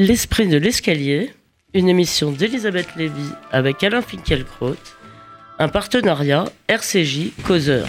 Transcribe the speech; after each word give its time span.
L'esprit 0.00 0.46
de 0.46 0.56
l'escalier, 0.58 1.32
une 1.74 1.88
émission 1.88 2.30
d'Elisabeth 2.30 2.94
Lévy 2.94 3.30
avec 3.50 3.82
Alain 3.82 4.00
Finkielkraut, 4.00 4.76
un 5.58 5.66
partenariat 5.66 6.44
RCJ 6.68 7.32
Causeur. 7.44 7.84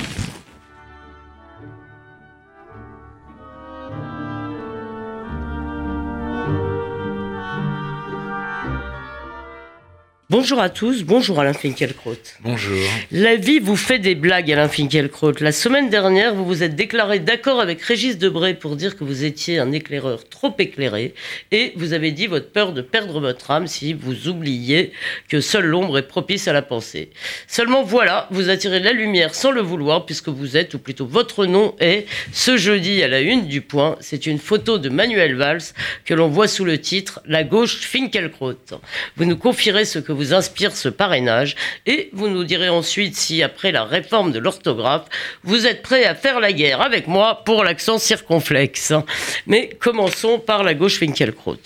Bonjour 10.40 10.62
à 10.62 10.70
tous, 10.70 11.04
bonjour 11.04 11.42
Alain 11.42 11.52
Finkielkraut. 11.52 12.16
Bonjour. 12.46 12.80
La 13.12 13.36
vie 13.36 13.60
vous 13.60 13.76
fait 13.76 14.00
des 14.00 14.16
blagues, 14.16 14.50
Alain 14.50 14.70
Finkielkraut. 14.70 15.34
La 15.42 15.52
semaine 15.52 15.90
dernière, 15.90 16.34
vous 16.34 16.46
vous 16.46 16.64
êtes 16.64 16.78
déclaré 16.78 17.20
d'accord 17.20 17.60
avec 17.60 17.82
Régis 17.82 18.18
Debray 18.18 18.54
pour 18.54 18.78
dire 18.78 18.96
que 18.96 19.04
vous 19.04 19.26
étiez 19.26 19.60
un 19.60 19.74
éclaireur 19.74 20.30
trop 20.30 20.56
éclairé 20.58 21.14
et 21.52 21.74
vous 21.76 21.92
avez 21.92 22.14
dit 22.14 22.28
votre 22.28 22.50
peur 22.52 22.72
de 22.72 22.82
perdre 22.82 23.20
votre 23.20 23.52
âme 23.52 23.68
si 23.68 23.92
vous 23.92 24.30
oubliez 24.30 24.94
que 25.28 25.42
seule 25.42 25.66
l'ombre 25.66 25.98
est 25.98 26.08
propice 26.08 26.48
à 26.48 26.54
la 26.54 26.62
pensée. 26.62 27.10
Seulement 27.48 27.84
voilà, 27.84 28.30
vous 28.32 28.50
attirez 28.50 28.80
la 28.80 28.94
lumière 28.94 29.36
sans 29.36 29.52
le 29.52 29.62
vouloir 29.62 30.06
puisque 30.06 30.30
vous 30.30 30.56
êtes, 30.56 30.74
ou 30.74 30.80
plutôt 30.80 31.06
votre 31.06 31.48
nom 31.48 31.76
est, 31.82 32.06
ce 32.32 32.56
jeudi 32.56 33.04
à 33.04 33.10
la 33.10 33.20
une 33.20 33.46
du 33.48 33.60
point, 33.60 33.98
c'est 34.00 34.26
une 34.26 34.40
photo 34.40 34.78
de 34.78 34.88
Manuel 34.88 35.36
Valls 35.36 35.74
que 36.06 36.14
l'on 36.14 36.30
voit 36.30 36.48
sous 36.48 36.64
le 36.64 36.78
titre 36.78 37.20
La 37.26 37.44
gauche 37.44 37.82
Finkielkraut. 37.82 38.56
Vous 39.18 39.26
nous 39.26 39.36
confierez 39.36 39.84
ce 39.84 40.00
que 40.00 40.14
vous 40.14 40.29
inspire 40.34 40.76
ce 40.76 40.90
parrainage 40.90 41.56
et 41.86 42.10
vous 42.14 42.30
nous 42.30 42.44
direz 42.44 42.70
ensuite 42.70 43.16
si 43.16 43.44
après 43.44 43.72
la 43.72 43.84
réforme 43.84 44.32
de 44.32 44.40
l'orthographe, 44.40 45.06
vous 45.44 45.66
êtes 45.68 45.82
prêt 45.82 46.06
à 46.06 46.16
faire 46.16 46.40
la 46.40 46.54
guerre 46.54 46.82
avec 46.82 47.08
moi 47.08 47.44
pour 47.46 47.64
l'accent 47.64 47.98
circonflexe. 47.98 48.94
Mais 49.48 49.70
commençons 49.80 50.40
par 50.40 50.64
la 50.64 50.74
gauche 50.74 51.00
Finkelkraut. 51.00 51.58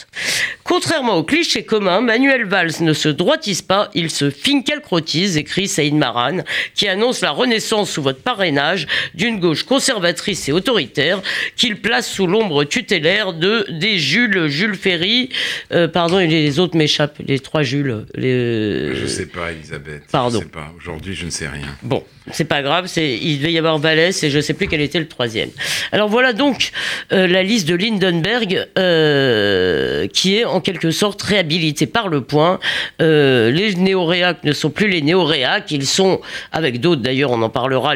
Contrairement 0.63 1.17
au 1.17 1.23
cliché 1.23 1.63
commun, 1.63 2.01
Manuel 2.01 2.45
Valls 2.45 2.81
ne 2.81 2.93
se 2.93 3.09
droitise 3.09 3.61
pas, 3.61 3.89
il 3.93 4.09
se 4.09 4.29
finkelkrautise, 4.29 5.37
écrit 5.37 5.67
Saïd 5.67 5.93
Maran, 5.93 6.37
qui 6.73 6.87
annonce 6.87 7.21
la 7.21 7.31
renaissance 7.31 7.91
sous 7.91 8.01
votre 8.01 8.21
parrainage 8.21 8.87
d'une 9.13 9.39
gauche 9.39 9.63
conservatrice 9.63 10.47
et 10.47 10.51
autoritaire 10.51 11.21
qu'il 11.57 11.81
place 11.81 12.09
sous 12.09 12.27
l'ombre 12.27 12.63
tutélaire 12.63 13.33
de 13.33 13.65
des 13.69 13.97
Jules, 13.97 14.47
Jules 14.47 14.75
Ferry, 14.75 15.29
euh, 15.71 15.87
pardon, 15.87 16.19
et 16.19 16.27
les 16.27 16.59
autres 16.59 16.77
m'échappent, 16.77 17.19
les 17.25 17.39
trois 17.39 17.63
Jules, 17.63 18.05
les 18.15 18.93
je 18.95 19.01
Je 19.01 19.07
sais 19.07 19.25
pas, 19.25 19.51
Elisabeth. 19.51 20.03
Pardon. 20.11 20.39
Je 20.39 20.43
sais 20.43 20.49
pas. 20.49 20.71
Aujourd'hui, 20.77 21.13
je 21.13 21.25
ne 21.25 21.29
sais 21.29 21.47
rien. 21.47 21.67
Bon, 21.81 22.03
c'est 22.31 22.45
pas 22.45 22.61
grave. 22.61 22.87
C'est 22.87 23.17
il 23.17 23.39
devait 23.39 23.51
y 23.51 23.57
avoir 23.57 23.77
Vallès 23.77 24.23
et 24.23 24.29
je 24.29 24.37
ne 24.37 24.41
sais 24.41 24.53
plus 24.53 24.67
quel 24.67 24.81
était 24.81 24.99
le 24.99 25.07
troisième. 25.07 25.49
Alors 25.91 26.09
voilà 26.09 26.33
donc 26.33 26.71
euh, 27.11 27.27
la 27.27 27.43
liste 27.43 27.67
de 27.67 27.75
Lindenberg 27.75 28.67
euh, 28.77 30.07
qui 30.07 30.37
est 30.37 30.45
en 30.45 30.61
quelque 30.63 30.91
sorte 30.91 31.21
réhabilitée 31.21 31.85
par 31.85 32.07
le 32.07 32.21
point. 32.21 32.59
Euh, 33.01 33.51
les 33.51 33.75
néoréacs 33.75 34.43
ne 34.43 34.53
sont 34.53 34.69
plus 34.69 34.87
les 34.87 35.01
néoréacs. 35.01 35.71
Ils 35.71 35.85
sont 35.85 36.21
avec 36.51 36.79
d'autres 36.79 37.01
d'ailleurs. 37.01 37.31
On 37.31 37.41
en 37.41 37.49
parlera. 37.49 37.93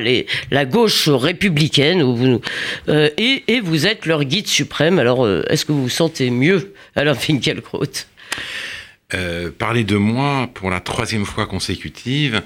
La 0.52 0.66
gauche 0.66 1.10
républicaine 1.10 2.02
vous, 2.04 2.42
et, 2.88 3.60
vous 3.62 3.88
êtes 3.88 4.06
leur 4.06 4.24
guide 4.24 4.48
suprême. 4.48 5.00
Alors 5.00 5.28
est-ce 5.50 5.66
que 5.66 5.72
vous 5.72 5.84
vous 5.84 5.90
sentez 5.90 6.30
mieux, 6.30 6.74
Alain 6.96 7.16
Finkielkraut? 7.16 8.06
Euh, 9.14 9.52
parler 9.52 9.86
de 9.86 9.96
moi 9.96 10.50
pour 10.54 10.70
la 10.70 10.82
troisième 10.82 11.26
fois 11.26 11.46
consécutive, 11.46 12.42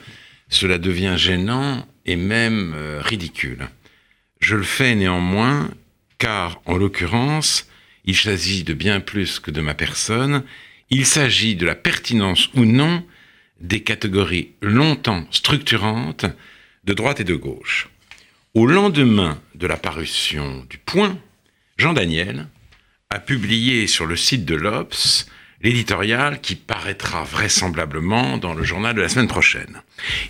cela 0.47 0.77
devient 0.77 1.15
gênant 1.17 1.87
et 2.05 2.15
même 2.15 2.73
euh, 2.75 3.01
ridicule. 3.01 3.67
Je 4.39 4.55
le 4.55 4.63
fais 4.63 4.93
néanmoins 4.93 5.69
car, 6.19 6.61
en 6.65 6.77
l'occurrence, 6.77 7.67
il 8.05 8.15
s'agit 8.15 8.63
de 8.63 8.73
bien 8.73 8.99
plus 8.99 9.39
que 9.39 9.51
de 9.51 9.61
ma 9.61 9.73
personne, 9.73 10.43
il 10.89 11.05
s'agit 11.05 11.55
de 11.55 11.65
la 11.65 11.75
pertinence 11.75 12.49
ou 12.53 12.65
non 12.65 13.05
des 13.59 13.81
catégories 13.81 14.51
longtemps 14.61 15.25
structurantes 15.31 16.25
de 16.83 16.93
droite 16.93 17.19
et 17.19 17.25
de 17.25 17.35
gauche. 17.35 17.89
Au 18.53 18.65
lendemain 18.65 19.39
de 19.55 19.67
la 19.67 19.77
parution 19.77 20.65
du 20.69 20.77
Point, 20.77 21.17
Jean 21.77 21.93
Daniel 21.93 22.47
a 23.09 23.19
publié 23.19 23.87
sur 23.87 24.05
le 24.05 24.15
site 24.15 24.45
de 24.45 24.55
l'Obs 24.55 25.27
l'éditorial 25.61 26.41
qui 26.41 26.55
paraîtra 26.55 27.23
vraisemblablement 27.23 28.37
dans 28.37 28.53
le 28.53 28.63
journal 28.63 28.95
de 28.95 29.01
la 29.01 29.09
semaine 29.09 29.27
prochaine. 29.27 29.81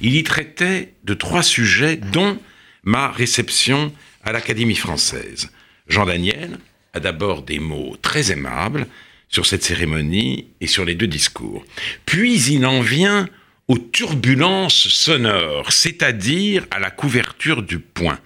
Il 0.01 0.15
y 0.15 0.23
traitait 0.23 0.93
de 1.03 1.13
trois 1.13 1.43
sujets 1.43 1.95
dont 1.95 2.37
ma 2.83 3.09
réception 3.09 3.93
à 4.23 4.31
l'Académie 4.31 4.75
française. 4.75 5.49
Jean 5.87 6.05
Daniel 6.05 6.59
a 6.93 6.99
d'abord 6.99 7.43
des 7.43 7.59
mots 7.59 7.95
très 8.01 8.31
aimables 8.31 8.87
sur 9.29 9.45
cette 9.45 9.63
cérémonie 9.63 10.47
et 10.59 10.67
sur 10.67 10.85
les 10.85 10.95
deux 10.95 11.07
discours. 11.07 11.65
Puis 12.05 12.51
il 12.51 12.65
en 12.65 12.81
vient 12.81 13.27
aux 13.67 13.77
turbulences 13.77 14.89
sonores, 14.89 15.71
c'est-à-dire 15.71 16.65
à 16.71 16.79
la 16.79 16.91
couverture 16.91 17.63
du 17.63 17.79
point. 17.79 18.19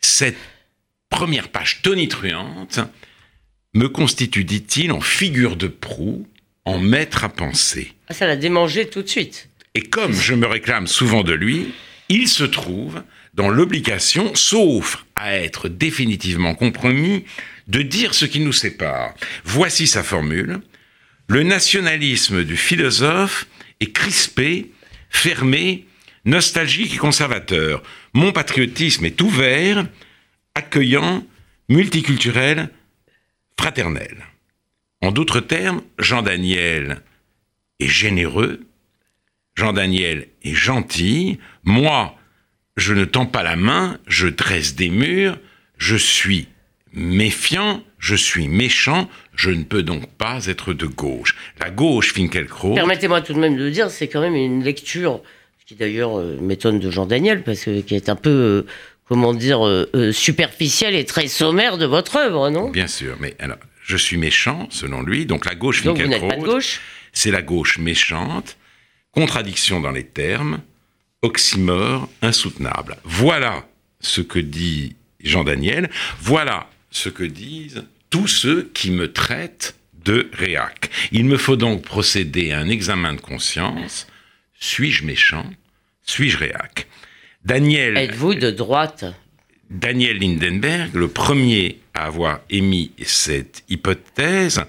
Cette 0.00 0.38
première 1.10 1.50
page 1.50 1.82
tonitruante 1.82 2.80
me 3.74 3.88
constitue, 3.88 4.44
dit-il, 4.44 4.92
en 4.92 5.00
figure 5.00 5.56
de 5.56 5.68
proue, 5.68 6.26
en 6.64 6.78
maître 6.78 7.24
à 7.24 7.28
penser. 7.28 7.92
Ah, 8.08 8.14
ça 8.14 8.26
l'a 8.26 8.36
démangé 8.36 8.88
tout 8.88 9.02
de 9.02 9.08
suite. 9.08 9.48
Et 9.74 9.82
comme 9.82 10.14
je 10.14 10.34
me 10.34 10.46
réclame 10.46 10.86
souvent 10.86 11.22
de 11.22 11.32
lui, 11.32 11.68
il 12.08 12.28
se 12.28 12.44
trouve 12.44 13.02
dans 13.34 13.48
l'obligation, 13.48 14.34
sauf 14.34 15.04
à 15.14 15.36
être 15.36 15.68
définitivement 15.68 16.54
compromis, 16.54 17.24
de 17.72 17.80
dire 17.80 18.12
ce 18.12 18.26
qui 18.26 18.40
nous 18.40 18.52
sépare. 18.52 19.14
Voici 19.44 19.86
sa 19.86 20.02
formule. 20.02 20.60
Le 21.26 21.42
nationalisme 21.42 22.44
du 22.44 22.58
philosophe 22.58 23.46
est 23.80 23.92
crispé, 23.92 24.72
fermé, 25.08 25.86
nostalgique 26.26 26.94
et 26.94 26.98
conservateur. 26.98 27.82
Mon 28.12 28.30
patriotisme 28.30 29.06
est 29.06 29.22
ouvert, 29.22 29.86
accueillant, 30.54 31.26
multiculturel, 31.70 32.68
fraternel. 33.58 34.26
En 35.00 35.10
d'autres 35.10 35.40
termes, 35.40 35.80
Jean 35.98 36.20
Daniel 36.20 37.00
est 37.80 37.88
généreux, 37.88 38.60
Jean 39.54 39.72
Daniel 39.72 40.28
est 40.42 40.54
gentil, 40.54 41.38
moi, 41.64 42.18
je 42.76 42.92
ne 42.92 43.06
tends 43.06 43.26
pas 43.26 43.42
la 43.42 43.56
main, 43.56 43.98
je 44.06 44.28
dresse 44.28 44.74
des 44.74 44.90
murs, 44.90 45.38
je 45.78 45.96
suis 45.96 46.48
méfiant, 46.92 47.82
je 47.98 48.14
suis 48.14 48.48
méchant, 48.48 49.08
je 49.34 49.50
ne 49.50 49.64
peux 49.64 49.82
donc 49.82 50.06
pas 50.10 50.46
être 50.46 50.74
de 50.74 50.86
gauche. 50.86 51.34
La 51.60 51.70
gauche, 51.70 52.12
Finkelkraut... 52.12 52.74
Permettez-moi 52.74 53.20
tout 53.20 53.34
de 53.34 53.38
même 53.38 53.56
de 53.56 53.64
le 53.64 53.70
dire, 53.70 53.90
c'est 53.90 54.08
quand 54.08 54.20
même 54.20 54.34
une 54.34 54.62
lecture, 54.62 55.20
qui 55.66 55.74
d'ailleurs 55.74 56.18
euh, 56.18 56.38
m'étonne 56.40 56.80
de 56.80 56.90
Jean 56.90 57.06
Daniel, 57.06 57.42
parce 57.42 57.64
que 57.64 57.80
qui 57.80 57.94
est 57.94 58.08
un 58.08 58.16
peu... 58.16 58.30
Euh, 58.30 58.66
comment 59.12 59.34
dire, 59.34 59.66
euh, 59.66 59.90
euh, 59.94 60.10
superficielle 60.10 60.94
et 60.94 61.04
très 61.04 61.28
sommaire 61.28 61.76
de 61.76 61.84
votre 61.84 62.16
œuvre, 62.16 62.48
non? 62.48 62.70
Bien 62.70 62.86
sûr, 62.86 63.16
mais 63.20 63.34
alors, 63.40 63.58
je 63.82 63.98
suis 63.98 64.16
méchant, 64.16 64.68
selon 64.70 65.02
lui, 65.02 65.26
donc 65.26 65.44
la 65.44 65.54
gauche 65.54 65.82
Donc 65.82 66.00
vous 66.00 66.06
n'êtes 66.06 66.26
pas 66.26 66.36
de 66.36 66.42
gauche? 66.42 66.80
C'est 67.12 67.30
la 67.30 67.42
gauche 67.42 67.76
méchante, 67.76 68.56
contradiction 69.10 69.80
dans 69.80 69.90
les 69.90 70.04
termes, 70.06 70.60
oxymore 71.20 72.08
insoutenable. 72.22 72.96
Voilà 73.04 73.66
ce 74.00 74.22
que 74.22 74.38
dit 74.38 74.96
Jean 75.22 75.44
Daniel, 75.44 75.90
voilà 76.18 76.70
ce 76.92 77.08
que 77.08 77.24
disent 77.24 77.84
tous 78.10 78.28
ceux 78.28 78.70
qui 78.74 78.90
me 78.90 79.12
traitent 79.12 79.74
de 80.04 80.30
réac. 80.32 80.90
Il 81.10 81.24
me 81.24 81.36
faut 81.36 81.56
donc 81.56 81.82
procéder 81.82 82.52
à 82.52 82.60
un 82.60 82.68
examen 82.68 83.14
de 83.14 83.20
conscience. 83.20 84.06
Suis-je 84.58 85.04
méchant? 85.04 85.46
Suis-je 86.04 86.38
réac? 86.38 86.86
Daniel. 87.44 87.96
Êtes-vous 87.96 88.34
de 88.34 88.50
droite? 88.50 89.04
Daniel 89.70 90.18
Lindenberg, 90.18 90.94
le 90.94 91.08
premier 91.08 91.80
à 91.94 92.04
avoir 92.04 92.40
émis 92.50 92.92
cette 93.02 93.64
hypothèse, 93.68 94.62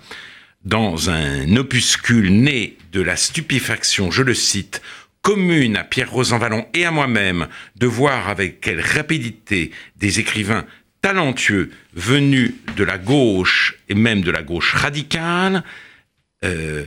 dans 0.63 1.09
un 1.09 1.57
opuscule 1.57 2.31
né 2.31 2.77
de 2.93 3.01
la 3.01 3.17
stupéfaction, 3.17 4.11
je 4.11 4.23
le 4.23 4.33
cite, 4.33 4.81
commune 5.21 5.75
à 5.75 5.83
Pierre 5.83 6.11
Rosanvallon 6.11 6.65
et 6.73 6.85
à 6.85 6.91
moi-même 6.91 7.47
de 7.75 7.87
voir 7.87 8.29
avec 8.29 8.61
quelle 8.61 8.81
rapidité 8.81 9.71
des 9.97 10.19
écrivains 10.19 10.65
talentueux 11.03 11.69
venus 11.93 12.53
de 12.77 12.83
la 12.83 12.97
gauche 12.97 13.77
et 13.89 13.93
même 13.93 14.21
de 14.21 14.31
la 14.31 14.41
gauche 14.41 14.73
radicale 14.73 15.63
euh, 16.43 16.85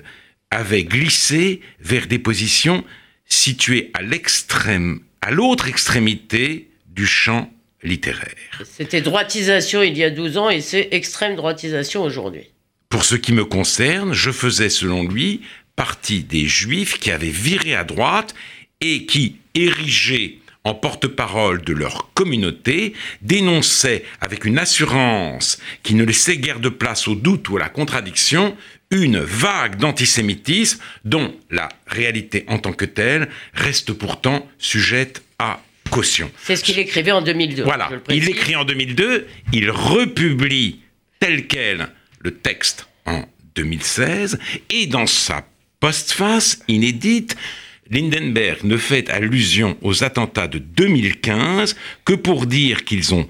avaient 0.50 0.84
glissé 0.84 1.60
vers 1.80 2.06
des 2.08 2.18
positions 2.18 2.82
situées 3.26 3.90
à 3.94 4.02
l'extrême 4.02 5.00
à 5.20 5.30
l'autre 5.30 5.68
extrémité 5.68 6.70
du 6.86 7.06
champ 7.06 7.52
littéraire. 7.82 8.62
C'était 8.64 9.02
droitisation 9.02 9.82
il 9.82 9.96
y 9.98 10.02
a 10.02 10.10
12 10.10 10.38
ans 10.38 10.50
et 10.50 10.60
c'est 10.60 10.88
extrême 10.92 11.36
droitisation 11.36 12.02
aujourd'hui. 12.02 12.50
Pour 12.88 13.04
ce 13.04 13.16
qui 13.16 13.32
me 13.32 13.44
concerne, 13.44 14.14
je 14.14 14.30
faisais 14.30 14.70
selon 14.70 15.06
lui 15.06 15.42
partie 15.74 16.22
des 16.22 16.46
juifs 16.46 16.98
qui 16.98 17.10
avaient 17.10 17.28
viré 17.28 17.74
à 17.74 17.84
droite 17.84 18.34
et 18.80 19.04
qui, 19.04 19.36
érigés 19.54 20.40
en 20.66 20.74
porte-parole 20.74 21.62
de 21.62 21.72
leur 21.72 22.12
communauté, 22.12 22.92
dénonçaient 23.22 24.04
avec 24.20 24.44
une 24.44 24.58
assurance 24.58 25.58
qui 25.84 25.94
ne 25.94 26.02
laissait 26.02 26.38
guère 26.38 26.58
de 26.58 26.68
place 26.68 27.06
au 27.06 27.14
doute 27.14 27.48
ou 27.48 27.56
à 27.56 27.60
la 27.60 27.68
contradiction 27.68 28.56
une 28.90 29.20
vague 29.20 29.76
d'antisémitisme 29.76 30.80
dont 31.04 31.32
la 31.52 31.68
réalité 31.86 32.44
en 32.48 32.58
tant 32.58 32.72
que 32.72 32.84
telle 32.84 33.28
reste 33.54 33.92
pourtant 33.92 34.48
sujette 34.58 35.22
à 35.38 35.62
caution. 35.90 36.32
C'est 36.42 36.56
ce 36.56 36.64
qu'il 36.64 36.80
écrivait 36.80 37.12
en 37.12 37.22
2002. 37.22 37.62
Voilà, 37.62 37.88
il 38.08 38.28
écrit 38.28 38.56
en 38.56 38.64
2002, 38.64 39.28
il 39.52 39.70
republie 39.70 40.80
tel 41.20 41.46
quel 41.46 41.90
le 42.18 42.32
texte 42.32 42.88
en 43.06 43.24
2016, 43.54 44.40
et 44.70 44.88
dans 44.88 45.06
sa 45.06 45.46
postface 45.78 46.58
inédite, 46.66 47.36
Lindenberg 47.90 48.64
ne 48.64 48.76
fait 48.76 49.08
allusion 49.10 49.76
aux 49.82 50.04
attentats 50.04 50.48
de 50.48 50.58
2015 50.58 51.76
que 52.04 52.14
pour 52.14 52.46
dire 52.46 52.84
qu'ils 52.84 53.14
ont 53.14 53.28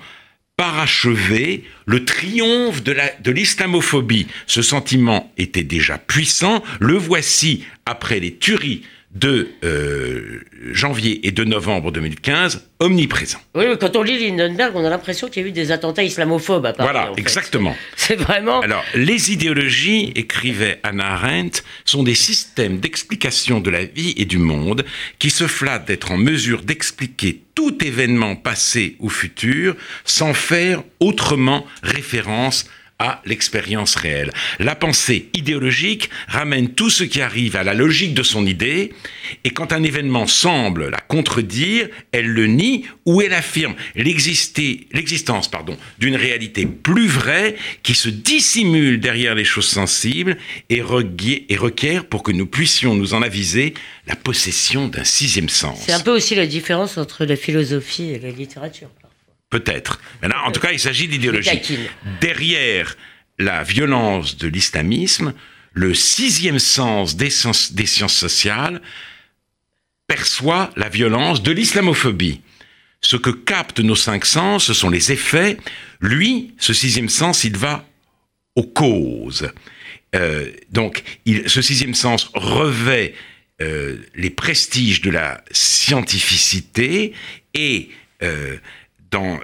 parachevé 0.57 1.65
le 1.85 2.05
triomphe 2.05 2.83
de 2.83 3.31
l'islamophobie. 3.31 4.27
Ce 4.47 4.63
sentiment 4.63 5.33
était 5.37 5.65
déjà 5.65 5.99
puissant, 5.99 6.63
le 6.81 6.95
voici 6.95 7.65
après 7.85 8.21
les 8.21 8.35
tueries 8.37 8.83
de 9.19 9.49
euh, 9.65 10.41
janvier 10.73 11.27
et 11.27 11.31
de 11.31 11.45
novembre 11.45 11.91
2015 11.91 12.69
omniprésent. 12.81 13.41
Oui, 13.55 13.65
quand 13.81 13.97
on 13.97 14.03
lit 14.03 14.19
Lindenberg, 14.19 14.77
on 14.77 14.85
a 14.85 14.91
l'impression 14.91 15.29
qu'il 15.29 15.43
y 15.43 15.47
a 15.47 15.49
eu 15.49 15.53
des 15.53 15.73
attentats 15.73 16.03
islamophobes 16.03 16.67
à 16.67 16.75
Paris. 16.75 16.91
Voilà, 16.93 17.13
exactement. 17.17 17.75
C'est 17.97 18.17
vraiment. 18.17 18.61
Alors, 18.61 18.85
les 18.95 19.33
idéologies, 19.33 20.13
écrivait 20.15 20.81
Anna 20.83 21.13
Arendt, 21.15 21.63
sont 21.87 22.03
des 22.03 22.15
systèmes 22.15 22.79
d'explication 22.79 23.61
de 23.61 23.71
la 23.71 23.85
vie 23.85 24.15
et 24.19 24.27
du 24.27 24.39
monde 24.39 24.85
qui 25.19 25.31
se 25.31 25.47
flattent 25.47 25.87
d'être 25.87 26.13
en 26.13 26.19
mesure 26.19 26.63
d'expliquer 26.63 27.41
tout 27.55 27.83
événement 27.83 28.37
passé 28.37 28.97
ou 28.99 29.09
futur 29.09 29.77
sans 30.05 30.35
faire 30.35 30.83
autrement 31.01 31.67
référence 31.83 32.65
à 32.65 32.71
l'expérience 33.25 33.95
réelle. 33.95 34.33
La 34.59 34.75
pensée 34.75 35.29
idéologique 35.35 36.09
ramène 36.29 36.71
tout 36.71 36.91
ce 36.91 37.05
qui 37.05 37.21
arrive 37.21 37.57
à 37.57 37.65
la 37.65 37.75
logique 37.75 38.15
de 38.15 38.23
son 38.23 38.47
idée, 38.47 38.93
et 39.45 39.51
quand 39.51 39.73
un 39.73 39.83
événement 39.83 40.27
semble 40.27 40.89
la 40.89 40.99
contredire, 40.99 41.89
elle 42.13 42.27
le 42.27 42.47
nie 42.47 42.87
ou 43.05 43.21
elle 43.21 43.35
affirme 43.35 43.75
l'existence 43.95 45.51
d'une 45.99 46.17
réalité 46.17 46.67
plus 46.67 47.09
vraie 47.09 47.57
qui 47.83 47.95
se 47.95 48.09
dissimule 48.09 49.01
derrière 49.01 49.35
les 49.35 49.45
choses 49.45 49.69
sensibles 49.69 50.37
et, 50.71 50.83
et 51.49 51.57
requiert, 51.57 52.07
pour 52.07 52.23
que 52.23 52.33
nous 52.33 52.47
puissions 52.47 52.95
nous 52.95 53.15
en 53.15 53.23
aviser, 53.23 53.75
la 54.07 54.17
possession 54.17 54.89
d'un 54.89 55.05
sixième 55.05 55.49
sens. 55.49 55.81
C'est 55.85 55.93
un 55.93 56.01
peu 56.01 56.13
aussi 56.13 56.35
la 56.35 56.47
différence 56.47 56.97
entre 56.97 57.25
la 57.25 57.37
philosophie 57.37 58.11
et 58.11 58.19
la 58.19 58.31
littérature. 58.31 58.89
Peut-être. 59.51 60.01
Mais 60.23 60.29
en 60.35 60.51
tout 60.51 60.61
cas, 60.61 60.73
il 60.73 60.81
s'agit 60.81 61.09
d'idéologie. 61.09 61.63
Derrière 62.21 62.97
la 63.39 63.63
violence 63.63 64.37
de 64.37 64.49
l'islamisme, 64.49 65.35
le 65.73 65.95
sixième 65.95 66.59
sens 66.59 67.17
des, 67.17 67.31
des 67.73 67.87
sciences 67.87 68.17
sociales 68.17 68.81
perçoit 70.07 70.71
la 70.77 70.89
violence 70.89 71.43
de 71.43 71.53
l'islamophobie. 71.53 72.41
Ce 73.01 73.17
que 73.17 73.31
captent 73.31 73.81
nos 73.81 73.95
cinq 73.95 74.25
sens, 74.25 74.65
ce 74.65 74.75
sont 74.75 74.89
les 74.89 75.13
effets. 75.13 75.59
Lui, 76.01 76.55
ce 76.59 76.73
sixième 76.73 77.09
sens, 77.09 77.45
il 77.45 77.57
va 77.57 77.87
aux 78.57 78.65
causes. 78.65 79.53
Euh, 80.15 80.51
donc, 80.71 81.03
il, 81.25 81.49
ce 81.49 81.63
sixième 81.63 81.95
sens 81.95 82.31
revêt 82.35 83.15
euh, 83.61 83.99
les 84.15 84.31
prestiges 84.31 85.03
de 85.03 85.11
la 85.11 85.43
scientificité 85.51 87.13
et 87.55 87.91
euh, 88.23 88.57
dans, 89.11 89.39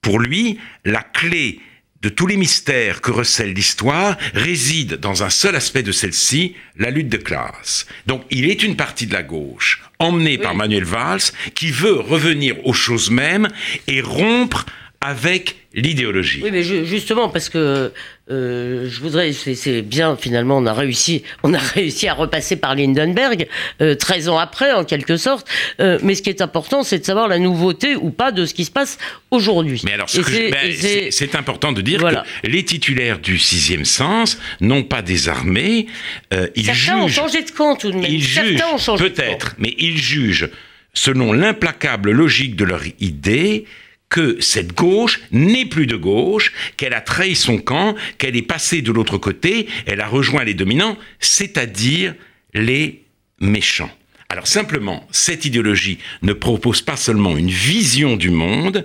pour 0.00 0.18
lui, 0.18 0.58
la 0.84 1.02
clé 1.02 1.60
de 2.02 2.08
tous 2.08 2.26
les 2.26 2.36
mystères 2.36 3.00
que 3.00 3.12
recèle 3.12 3.52
l'histoire 3.52 4.16
réside 4.34 4.94
dans 4.94 5.22
un 5.22 5.30
seul 5.30 5.54
aspect 5.54 5.84
de 5.84 5.92
celle-ci, 5.92 6.56
la 6.76 6.90
lutte 6.90 7.08
de 7.08 7.16
classe. 7.16 7.86
Donc 8.06 8.24
il 8.30 8.50
est 8.50 8.64
une 8.64 8.76
partie 8.76 9.06
de 9.06 9.12
la 9.12 9.22
gauche, 9.22 9.82
emmenée 10.00 10.36
par 10.36 10.56
Manuel 10.56 10.84
Valls, 10.84 11.20
qui 11.54 11.70
veut 11.70 12.00
revenir 12.00 12.56
aux 12.66 12.72
choses 12.72 13.10
mêmes 13.10 13.48
et 13.86 14.00
rompre 14.00 14.66
avec 15.02 15.56
l'idéologie. 15.74 16.40
Oui, 16.44 16.50
mais 16.52 16.62
justement, 16.62 17.28
parce 17.28 17.48
que 17.48 17.92
euh, 18.30 18.88
je 18.88 19.00
voudrais, 19.00 19.32
c'est 19.32 19.82
bien 19.82 20.16
finalement, 20.16 20.58
on 20.58 20.66
a 20.66 20.72
réussi, 20.72 21.24
on 21.42 21.52
a 21.54 21.58
réussi 21.58 22.06
à 22.08 22.14
repasser 22.14 22.56
par 22.56 22.76
Lindenberg, 22.76 23.48
euh, 23.80 23.94
13 23.94 24.28
ans 24.28 24.38
après 24.38 24.72
en 24.72 24.84
quelque 24.84 25.16
sorte. 25.16 25.48
Euh, 25.80 25.98
mais 26.02 26.14
ce 26.14 26.22
qui 26.22 26.30
est 26.30 26.40
important, 26.40 26.84
c'est 26.84 27.00
de 27.00 27.04
savoir 27.04 27.26
la 27.26 27.38
nouveauté 27.38 27.96
ou 27.96 28.10
pas 28.10 28.30
de 28.30 28.46
ce 28.46 28.54
qui 28.54 28.64
se 28.64 28.70
passe 28.70 28.98
aujourd'hui. 29.30 29.82
Mais 29.84 29.94
alors, 29.94 30.06
ben, 30.14 31.10
c'est 31.10 31.34
important 31.34 31.72
de 31.72 31.80
dire 31.80 32.00
que 32.00 32.48
les 32.48 32.64
titulaires 32.64 33.18
du 33.18 33.38
sixième 33.38 33.84
sens 33.84 34.38
n'ont 34.60 34.84
pas 34.84 35.02
désarmé. 35.02 35.86
Euh, 36.32 36.46
ils 36.54 36.66
Certains 36.66 36.80
jugent, 36.80 37.02
ont 37.02 37.08
changé 37.08 37.42
de 37.42 37.50
camp 37.50 37.74
tout 37.74 37.90
de 37.90 37.96
même. 37.96 38.10
Ils 38.10 38.22
jugent, 38.22 38.62
peut-être, 38.98 39.56
mais 39.58 39.74
ils 39.78 39.98
jugent 39.98 40.48
selon 40.94 41.32
l'implacable 41.32 42.10
logique 42.10 42.54
de 42.54 42.64
leur 42.64 42.82
idée 43.00 43.64
que 44.12 44.36
cette 44.40 44.74
gauche 44.74 45.20
n'est 45.32 45.64
plus 45.64 45.86
de 45.86 45.96
gauche, 45.96 46.52
qu'elle 46.76 46.92
a 46.92 47.00
trahi 47.00 47.34
son 47.34 47.56
camp, 47.56 47.96
qu'elle 48.18 48.36
est 48.36 48.42
passée 48.42 48.82
de 48.82 48.92
l'autre 48.92 49.16
côté, 49.16 49.66
elle 49.86 50.02
a 50.02 50.06
rejoint 50.06 50.44
les 50.44 50.52
dominants, 50.52 50.98
c'est-à-dire 51.18 52.14
les 52.52 53.04
méchants. 53.40 53.90
Alors 54.28 54.46
simplement, 54.46 55.08
cette 55.12 55.46
idéologie 55.46 55.98
ne 56.20 56.34
propose 56.34 56.82
pas 56.82 56.96
seulement 56.96 57.38
une 57.38 57.50
vision 57.50 58.16
du 58.16 58.28
monde, 58.28 58.84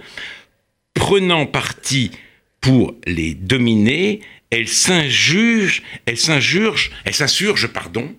prenant 0.94 1.45
parti 1.45 2.12
pour 2.62 2.95
les 3.06 3.33
dominer, 3.33 4.21
elle 4.50 4.69
s'injure, 4.69 5.71
elle 6.06 6.18
s'injurge, 6.18 6.91
elle 7.03 7.13
s'insurge, 7.13 7.68
pardon, 7.68 8.15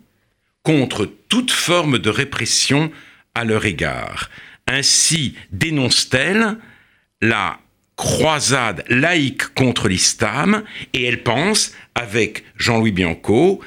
contre 0.62 1.10
toute 1.30 1.52
forme 1.52 1.98
de 1.98 2.10
répression 2.10 2.92
à 3.34 3.46
leur 3.46 3.64
égard. 3.64 4.28
Ainsi 4.66 5.36
dénonce-t-elle 5.52 6.58
la 7.20 7.58
croisade 7.96 8.84
laïque 8.88 9.54
contre 9.54 9.88
l'islam 9.88 10.62
et 10.92 11.04
elle 11.04 11.22
pense, 11.22 11.72
avec 11.94 12.44
Jean-Louis 12.56 12.92
Bianco, 12.92 13.60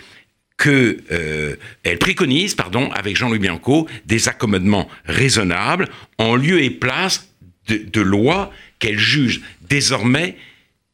que 0.57 0.98
euh, 1.12 1.56
elle 1.83 1.98
préconise, 1.98 2.56
pardon, 2.56 2.89
avec 2.92 3.18
Jean-Louis 3.18 3.39
Bianco, 3.39 3.88
des 4.06 4.30
accommodements 4.30 4.88
raisonnables 5.06 5.89
en 6.18 6.36
lieu 6.36 6.62
et 6.62 6.69
place 6.69 7.30
de, 7.68 8.02
lois 8.02 8.52
qu'elle 8.80 8.99
juge 8.99 9.42
désormais 9.68 10.37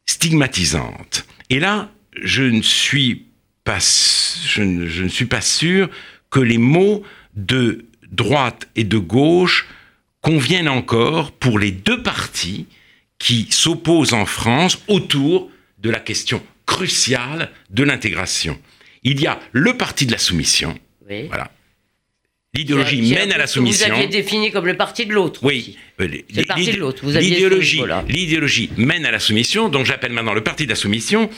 stigmatisantes. 0.06 1.26
Et 1.50 1.60
là, 1.60 1.92
je 2.22 2.44
ne 2.44 2.62
suis 2.62 3.26
pas, 3.64 3.80
je 3.80 4.62
ne 4.62 5.10
suis 5.10 5.26
pas 5.26 5.42
sûr 5.42 5.90
que 6.30 6.40
les 6.40 6.58
mots 6.58 7.04
de 7.36 7.86
droite 8.10 8.68
et 8.76 8.84
de 8.84 8.98
gauche 8.98 9.68
conviennent 10.22 10.70
encore 10.70 11.32
pour 11.32 11.60
les 11.60 11.72
deux 11.72 12.02
partis 12.02 12.68
qui 13.20 13.48
s'opposent 13.50 14.14
en 14.14 14.26
France 14.26 14.80
autour 14.88 15.50
de 15.80 15.90
la 15.90 16.00
question 16.00 16.44
cruciale 16.66 17.52
de 17.70 17.84
l'intégration. 17.84 18.60
Il 19.04 19.22
y 19.22 19.28
a 19.28 19.40
le 19.52 19.78
parti 19.78 20.06
de 20.06 20.12
la 20.12 20.18
soumission. 20.18 20.78
Voilà. 21.28 21.52
L'idéologie 22.54 23.14
mène 23.14 23.32
à 23.32 23.38
la 23.38 23.48
soumission. 23.48 23.88
Vous 23.88 23.94
aviez 23.94 24.08
défini 24.08 24.52
comme 24.52 24.66
le 24.66 24.76
parti 24.76 25.06
de 25.06 25.14
l'autre. 25.14 25.42
Oui. 25.44 25.78
Euh, 26.00 26.08
le 26.08 26.44
parti 26.44 26.72
de 26.72 26.78
l'autre. 26.78 27.06
L'idéologie, 27.06 27.82
l'idéologie 28.08 28.70
mène 28.78 29.06
à 29.06 29.12
la 29.12 29.20
soumission, 29.20 29.70
donc 29.70 29.86
j'appelle 29.86 30.12
maintenant 30.12 30.34
le 30.34 30.44
parti 30.44 30.66
de 30.66 30.70
la 30.70 30.76
soumission, 30.76 31.30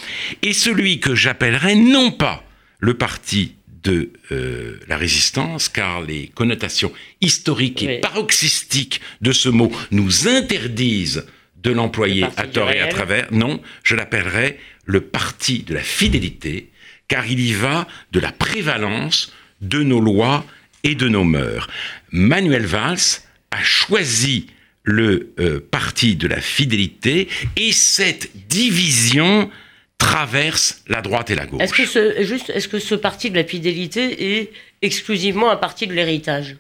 et 0.42 0.54
celui 0.54 1.00
que 1.00 1.16
j'appellerai 1.16 1.76
non 1.76 2.12
pas 2.12 2.44
le 2.80 2.94
parti 2.94 3.56
de 3.84 4.12
euh, 4.32 4.80
la 4.88 4.98
résistance, 4.98 5.70
car 5.70 6.02
les 6.02 6.28
connotations 6.28 6.92
historiques 7.22 7.84
et 7.84 8.00
paroxystiques 8.00 9.02
de 9.22 9.32
ce 9.32 9.50
mot 9.50 9.72
nous 9.92 10.28
interdisent 10.28 11.26
de 11.62 11.72
l'employer 11.72 12.26
à 12.38 12.48
tort 12.48 12.72
et 12.72 12.80
à 12.80 12.88
travers. 12.88 13.28
Non, 13.32 13.62
je 13.84 13.96
l'appellerai 13.96 14.60
le 14.86 15.02
parti 15.02 15.64
de 15.64 15.74
la 15.74 15.82
fidélité, 15.82 16.70
car 17.08 17.26
il 17.26 17.40
y 17.40 17.54
va 17.54 17.88
de 18.12 18.20
la 18.20 18.32
prévalence 18.32 19.34
de 19.62 19.84
nos 19.84 20.00
lois 20.00 20.46
et 20.84 20.96
de 20.96 21.08
nos 21.08 21.24
mœurs. 21.24 21.68
Manuel 22.12 22.66
Valls 22.66 23.22
a 23.52 23.64
choisi 23.64 24.48
le 24.84 25.34
euh, 25.40 25.60
parti 25.60 26.16
de 26.16 26.28
la 26.28 26.42
fidélité 26.42 27.28
et 27.58 27.72
cette 27.72 28.32
division 28.48 29.52
traverse 30.00 30.82
la 30.88 31.02
droite 31.02 31.30
et 31.30 31.36
la 31.36 31.46
gauche. 31.46 31.62
Est-ce 31.62 31.74
que 31.74 31.86
ce, 31.86 32.24
juste, 32.24 32.50
est-ce 32.50 32.68
que 32.68 32.80
ce 32.80 32.96
parti 32.96 33.30
de 33.30 33.36
la 33.36 33.44
fidélité 33.44 34.40
est 34.40 34.52
exclusivement 34.82 35.52
un 35.52 35.58
parti 35.58 35.86
de 35.86 35.94
l'héritage? 35.94 36.56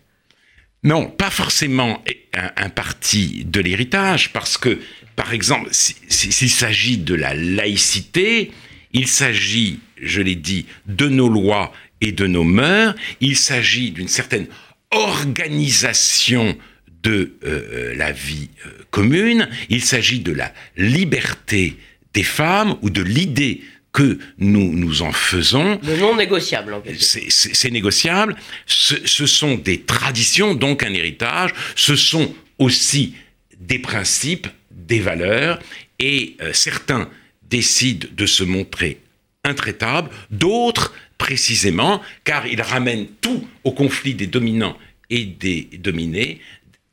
Non, 0.83 1.07
pas 1.07 1.31
forcément 1.31 2.03
un, 2.33 2.69
parti 2.69 3.43
de 3.45 3.59
l'héritage, 3.59 4.31
parce 4.31 4.57
que, 4.57 4.79
par 5.15 5.33
exemple, 5.33 5.69
s'il 5.71 6.49
s'agit 6.49 6.97
de 6.97 7.15
la 7.15 7.33
laïcité, 7.33 8.51
il 8.93 9.07
s'agit, 9.07 9.79
je 10.01 10.21
l'ai 10.21 10.35
dit, 10.35 10.65
de 10.85 11.07
nos 11.07 11.27
lois 11.27 11.73
et 12.01 12.11
de 12.11 12.27
nos 12.27 12.43
mœurs, 12.43 12.95
il 13.19 13.35
s'agit 13.35 13.91
d'une 13.91 14.07
certaine 14.07 14.47
organisation 14.91 16.57
de 17.03 17.37
euh, 17.45 17.93
la 17.95 18.11
vie 18.11 18.49
euh, 18.65 18.69
commune, 18.89 19.49
il 19.69 19.83
s'agit 19.83 20.19
de 20.19 20.33
la 20.33 20.53
liberté 20.77 21.77
des 22.13 22.23
femmes 22.23 22.75
ou 22.81 22.89
de 22.89 23.01
l'idée 23.01 23.61
que 23.91 24.19
nous 24.37 24.71
nous 24.73 25.01
en 25.01 25.11
faisons. 25.11 25.79
Le 25.83 25.97
non 25.97 26.15
négociable, 26.15 26.73
en 26.73 26.81
quelque 26.81 27.01
C'est- 27.01 27.71
négociable. 27.71 28.35
Ce, 28.67 28.95
ce 29.05 29.25
sont 29.25 29.55
des 29.55 29.81
traditions, 29.81 30.53
donc 30.53 30.83
un 30.83 30.93
héritage. 30.93 31.51
Ce 31.75 31.95
sont 31.95 32.33
aussi 32.59 33.15
des 33.59 33.79
principes, 33.79 34.47
des 34.71 34.99
valeurs. 34.99 35.59
Et 35.97 36.35
euh, 36.41 36.53
certains 36.53 37.09
décident 37.49 38.07
de 38.15 38.25
se 38.27 38.43
montrer 38.43 38.99
intraitables, 39.43 40.09
d'autres 40.29 40.93
précisément, 41.17 42.01
car 42.23 42.45
ils 42.47 42.61
ramènent 42.61 43.07
tout 43.21 43.47
au 43.63 43.71
conflit 43.71 44.13
des 44.13 44.27
dominants 44.27 44.77
et 45.09 45.25
des 45.25 45.67
dominés, 45.79 46.39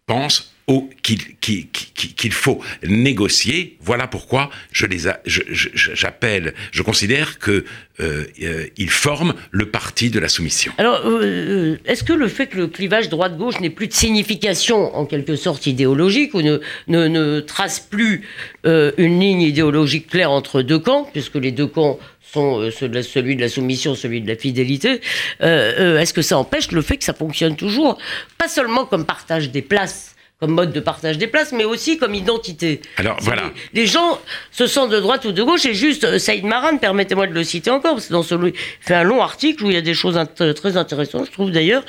pensent 0.07 0.55
qu'il 1.03 2.33
faut 2.33 2.61
négocier. 2.83 3.77
Voilà 3.81 4.07
pourquoi 4.09 4.51
je 4.73 4.87
les 4.87 5.07
a- 5.07 5.21
je- 5.25 5.43
j'appelle, 5.75 6.55
je 6.73 6.83
considère 6.83 7.39
que 7.39 7.65
euh, 8.01 8.25
euh, 8.43 8.67
forment 8.89 9.35
le 9.53 9.71
parti 9.71 10.11
de 10.11 10.19
la 10.19 10.29
soumission. 10.29 10.73
Alors, 10.79 11.01
euh, 11.05 11.77
est-ce 11.87 12.03
que 12.05 12.13
le 12.13 12.29
fait 12.29 12.49
que 12.49 12.57
le 12.59 12.67
clivage 12.67 13.09
droite-gauche 13.09 13.61
n'ait 13.61 13.71
plus 13.71 13.87
de 13.87 13.93
signification, 13.93 14.95
en 14.97 15.07
quelque 15.07 15.37
sorte, 15.37 15.67
idéologique, 15.67 16.35
ou 16.35 16.43
ne, 16.43 16.59
ne, 16.89 17.41
trace 17.41 17.79
plus 17.81 18.23
une 18.65 19.21
ligne 19.21 19.43
idéologique 19.43 20.09
claire 20.09 20.31
entre 20.31 20.63
deux 20.63 20.79
camps, 20.81 21.09
puisque 21.13 21.37
les 21.37 21.53
deux 21.53 21.67
camps 21.69 21.99
sont 22.33 22.71
celui 22.73 23.37
de 23.37 23.41
la 23.41 23.49
soumission, 23.49 23.95
celui 23.95 24.21
de 24.21 24.29
la 24.29 24.37
fidélité, 24.37 25.01
est-ce 25.41 26.13
que 26.13 26.23
ça 26.23 26.37
empêche 26.37 26.73
le 26.73 26.83
fait 26.83 26.97
que 26.99 27.05
ça 27.05 27.15
fonctionne 27.15 27.55
toujours, 27.57 27.99
pas 28.37 28.49
seulement 28.49 28.85
comme 28.85 29.07
partage 29.07 29.51
des 29.51 29.63
places 29.63 30.16
comme 30.39 30.51
mode 30.51 30.71
de 30.73 30.81
partage 30.81 31.17
des 31.17 31.29
places, 31.29 31.53
mais 31.53 31.65
aussi 31.65 31.97
comme 31.97 32.15
identité. 32.15 32.83
Alors, 32.99 33.17
voilà. 33.23 33.45
Les, 33.73 33.81
les 33.83 33.87
gens 33.87 34.21
se 34.53 34.67
sentent 34.67 34.91
de 34.91 35.01
droite 35.01 35.25
ou 35.25 35.33
de 35.33 35.43
gauche, 35.43 35.65
et 35.65 35.73
juste 35.73 36.05
euh, 36.05 36.19
Saïd 36.19 36.45
Maran, 36.45 36.77
permettez-moi 36.77 37.27
de 37.27 37.33
le 37.33 37.43
citer 37.43 37.71
encore, 37.71 37.95
parce 37.95 38.09
que 38.09 38.13
dans 38.13 38.23
celui, 38.23 38.51
il 38.51 38.55
fait 38.87 38.95
un 38.95 39.03
long 39.03 39.23
article 39.23 39.65
où 39.65 39.69
il 39.71 39.75
y 39.75 39.79
a 39.79 39.81
des 39.83 39.95
choses 39.95 40.17
int- 40.17 40.53
très 40.53 40.77
intéressantes, 40.77 41.25
je 41.27 41.33
trouve 41.33 41.51
d'ailleurs, 41.53 41.83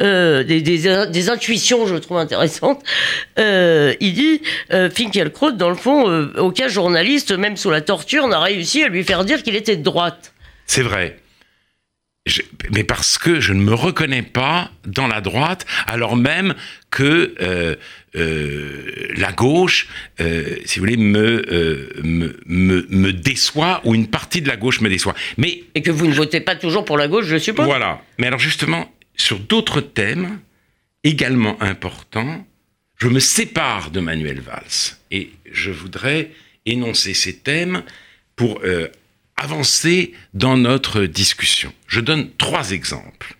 euh, 0.00 0.42
des, 0.44 0.62
des- 0.62 1.06
des 1.10 1.28
intuitions, 1.28 1.86
je 1.86 1.96
trouve 1.96 2.16
intéressantes. 2.16 2.82
Euh, 3.38 3.92
il 4.00 4.14
dit, 4.14 4.40
euh, 4.72 4.88
Finkielkraut, 4.88 5.52
dans 5.52 5.68
le 5.68 5.76
fond, 5.76 6.08
euh, 6.08 6.32
aucun 6.38 6.68
journaliste, 6.68 7.32
même 7.32 7.58
sous 7.58 7.68
la 7.70 7.82
torture, 7.82 8.26
n'a 8.28 8.40
réussi 8.40 8.82
à 8.82 8.88
lui 8.88 9.04
faire 9.04 9.26
dire 9.26 9.42
qu'il 9.42 9.56
était 9.56 9.76
de 9.76 9.82
droite. 9.82 10.32
C'est 10.66 10.82
vrai. 10.82 11.18
Je- 12.26 12.42
mais 12.74 12.84
parce 12.84 13.16
que 13.16 13.40
je 13.40 13.54
ne 13.54 13.62
me 13.62 13.72
reconnais 13.72 14.22
pas 14.22 14.70
dans 14.86 15.06
la 15.06 15.22
droite, 15.22 15.64
alors 15.86 16.16
même 16.16 16.54
que 16.90 17.34
euh, 17.40 17.76
euh, 18.14 19.08
la 19.16 19.32
gauche, 19.32 19.88
euh, 20.20 20.56
si 20.66 20.78
vous 20.78 20.84
voulez, 20.84 20.98
me, 20.98 21.42
me, 22.02 22.36
me, 22.44 22.86
me 22.90 23.12
déçoit, 23.14 23.80
ou 23.84 23.94
une 23.94 24.08
partie 24.08 24.42
de 24.42 24.48
la 24.48 24.56
gauche 24.58 24.82
me 24.82 24.90
déçoit. 24.90 25.14
Mais 25.38 25.64
Et 25.74 25.80
que 25.80 25.90
vous 25.90 26.06
ne 26.06 26.12
votez 26.12 26.40
pas 26.40 26.56
toujours 26.56 26.84
pour 26.84 26.98
la 26.98 27.08
gauche, 27.08 27.24
je 27.26 27.38
suppose? 27.38 27.64
voilà. 27.64 28.02
Mais 28.18 28.26
alors 28.26 28.38
justement, 28.38 28.92
sur 29.16 29.38
d'autres 29.38 29.80
thèmes 29.80 30.40
également 31.04 31.60
importants, 31.62 32.46
je 32.98 33.08
me 33.08 33.18
sépare 33.20 33.90
de 33.90 34.00
Manuel 34.00 34.40
Valls. 34.40 34.96
Et 35.10 35.30
je 35.50 35.70
voudrais 35.70 36.32
énoncer 36.66 37.14
ces 37.14 37.38
thèmes 37.38 37.82
pour 38.36 38.60
euh, 38.62 38.88
avancer 39.40 40.12
dans 40.34 40.56
notre 40.56 41.06
discussion. 41.06 41.72
Je 41.86 42.00
donne 42.00 42.30
trois 42.36 42.70
exemples. 42.70 43.36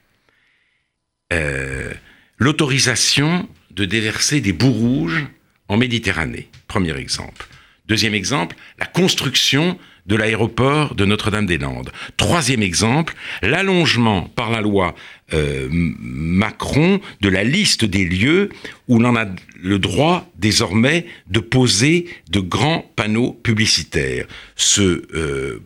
Euh, 1.32 1.92
L'autorisation 2.38 3.46
de 3.70 3.84
déverser 3.84 4.40
des 4.40 4.54
boues 4.54 4.72
rouges 4.72 5.26
en 5.68 5.76
Méditerranée, 5.76 6.48
premier 6.68 6.96
exemple. 6.96 7.46
Deuxième 7.86 8.14
exemple, 8.14 8.56
la 8.78 8.86
construction 8.86 9.78
de 10.06 10.16
l'aéroport 10.16 10.94
de 10.94 11.04
Notre-Dame-des-Landes. 11.04 11.92
Troisième 12.16 12.62
exemple, 12.62 13.14
l'allongement 13.42 14.22
par 14.22 14.50
la 14.50 14.62
loi 14.62 14.94
euh, 15.34 15.68
Macron 15.70 17.00
de 17.20 17.28
la 17.28 17.44
liste 17.44 17.84
des 17.84 18.06
lieux 18.06 18.48
où 18.88 18.98
l'on 18.98 19.16
a 19.16 19.26
le 19.60 19.78
droit 19.78 20.30
désormais 20.36 21.06
de 21.28 21.40
poser 21.40 22.06
de 22.30 22.40
grands 22.40 22.90
panneaux 22.96 23.32
publicitaires. 23.32 24.26
Ce 24.56 25.02
euh, 25.14 25.62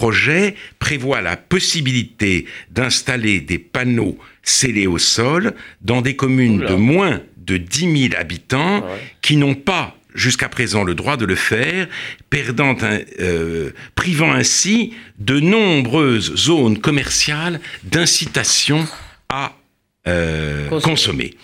projet 0.00 0.54
prévoit 0.78 1.22
la 1.22 1.36
possibilité 1.38 2.44
d'installer 2.70 3.40
des 3.40 3.58
panneaux 3.58 4.18
scellés 4.42 4.86
au 4.86 4.98
sol 4.98 5.54
dans 5.80 6.02
des 6.02 6.14
communes 6.16 6.58
Oula. 6.58 6.70
de 6.70 6.74
moins 6.74 7.22
de 7.38 7.56
10 7.56 8.08
000 8.10 8.14
habitants 8.20 8.80
Ouais. 8.84 9.00
qui 9.22 9.36
n'ont 9.38 9.54
pas 9.54 9.96
jusqu'à 10.14 10.48
présent 10.50 10.84
le 10.84 10.94
droit 10.94 11.16
de 11.16 11.24
le 11.24 11.34
faire, 11.34 11.88
perdant 12.30 12.76
un- 12.82 13.00
euh, 13.20 13.70
privant 13.94 14.32
ainsi 14.32 14.92
de 15.18 15.40
nombreuses 15.40 16.34
zones 16.36 16.78
commerciales 16.78 17.60
d'incitation 17.84 18.86
à 19.30 19.54
euh, 20.08 20.68
Consommer. 20.68 20.90
consommer. 20.90 21.34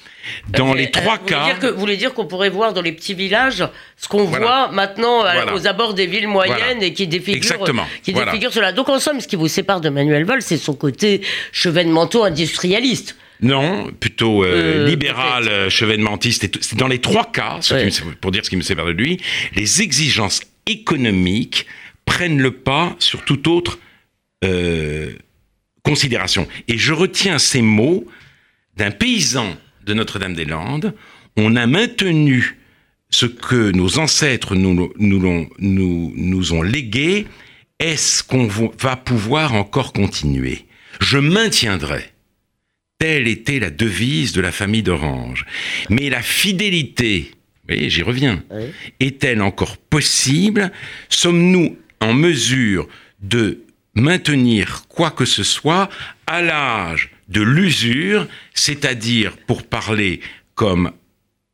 Dans 0.49 0.73
Euh, 0.73 0.77
les 0.77 0.87
euh, 0.87 0.91
trois 0.91 1.19
vous 1.19 1.25
cas, 1.27 1.41
Voulez 1.43 1.53
dire 1.53 1.59
que, 1.61 1.67
vous 1.75 1.81
voulez 1.81 1.97
dire 1.97 2.15
qu'on 2.15 2.27
pourrait 2.27 2.51
voir 2.51 2.73
dans 2.73 2.83
les 2.83 2.93
petits 2.93 3.15
villages 3.15 3.65
ce 3.97 4.09
qu'on 4.09 4.25
Voilà. 4.25 4.45
voit 4.47 4.69
maintenant 4.73 5.21
Voilà. 5.21 5.55
aux 5.55 5.67
abords 5.67 5.95
des 5.95 6.07
villes 6.07 6.29
moyennes 6.29 6.57
Voilà. 6.57 6.85
et 6.85 6.93
qui 6.93 7.07
défigure, 7.07 7.37
Exactement. 7.37 7.87
qui 8.03 8.13
défigure 8.13 8.53
cela. 8.53 8.73
Donc 8.73 8.89
en 8.89 8.99
somme, 8.99 9.21
ce 9.21 9.29
qui 9.29 9.37
vous 9.37 9.49
sépare 9.49 9.81
de 9.81 9.89
Manuel 9.89 10.25
Valls, 10.25 10.43
c'est 10.43 10.57
son 10.59 10.75
côté 10.75 11.23
chevènementaux 11.53 12.25
industrialiste. 12.25 13.17
Non, 13.41 13.91
plutôt 13.99 14.45
euh, 14.45 14.85
Euh, 14.85 14.87
libéral, 14.87 15.49
euh, 15.49 15.69
chevènementiste. 15.69 16.45
et 16.45 16.49
tout. 16.49 16.61
C'est 16.63 16.77
dans 16.79 16.87
les 16.87 17.01
trois 17.01 17.31
cas, 17.33 17.59
ce 17.61 17.75
Ouais. 17.75 17.89
qui 17.89 18.05
me- 18.05 18.15
pour 18.15 18.31
dire 18.31 18.45
ce 18.45 18.51
qui 18.51 18.57
me 18.57 18.63
sépare 18.63 18.87
de 18.87 18.93
lui, 18.93 19.21
les 19.57 19.83
exigences 19.83 20.43
économiques 20.67 21.67
prennent 22.05 22.41
le 22.41 22.53
pas 22.53 22.95
sur 23.01 23.25
toute 23.25 23.47
autre 23.49 23.79
euh, 24.45 25.13
considération. 25.85 26.47
Et 26.69 26.79
je 26.79 26.93
retiens 26.93 27.39
ces 27.39 27.63
mots 27.63 28.05
d'un 28.77 28.91
paysan 28.91 29.57
de 29.85 29.95
Notre-Dame-des-Landes. 29.95 30.95
On 31.37 31.57
a 31.57 31.67
maintenu 31.67 32.59
ce 33.11 33.27
que 33.27 33.71
nos 33.73 33.99
ancêtres 33.99 34.55
nous, 34.55 34.93
nous, 34.99 35.21
l'ont- 35.21 35.49
nous, 35.59 36.13
nous 36.17 36.53
ont 36.53 36.63
légué. 36.63 37.27
Est-ce 37.79 38.23
qu'on 38.23 38.47
va 38.47 38.97
pouvoir 38.97 39.55
encore 39.55 39.93
continuer? 39.93 40.67
Je 41.01 41.19
maintiendrai. 41.19 42.05
Telle 42.99 43.27
était 43.27 43.59
la 43.59 43.71
devise 43.71 44.33
de 44.33 44.41
la 44.41 44.53
famille 44.53 44.83
d'Orange. 44.85 45.45
Mais 45.91 46.09
la 46.09 46.23
fidélité, 46.23 47.31
vous 47.33 47.75
voyez, 47.75 47.91
j'y 47.91 48.03
reviens, 48.03 48.45
Oui. 48.51 48.67
est-elle 49.01 49.43
encore 49.43 49.77
possible? 49.77 50.71
Sommes-nous 51.09 51.77
en 52.01 52.15
mesure 52.15 52.89
de 53.21 53.63
maintenir 53.95 54.85
quoi 54.89 55.11
que 55.11 55.25
ce 55.25 55.43
soit 55.43 55.89
à 56.27 56.41
l'âge 56.43 57.11
de 57.33 57.41
l'usure, 57.41 58.29
c'est-à-dire, 58.55 59.37
pour 59.47 59.65
parler 59.65 60.21
comme 60.55 60.93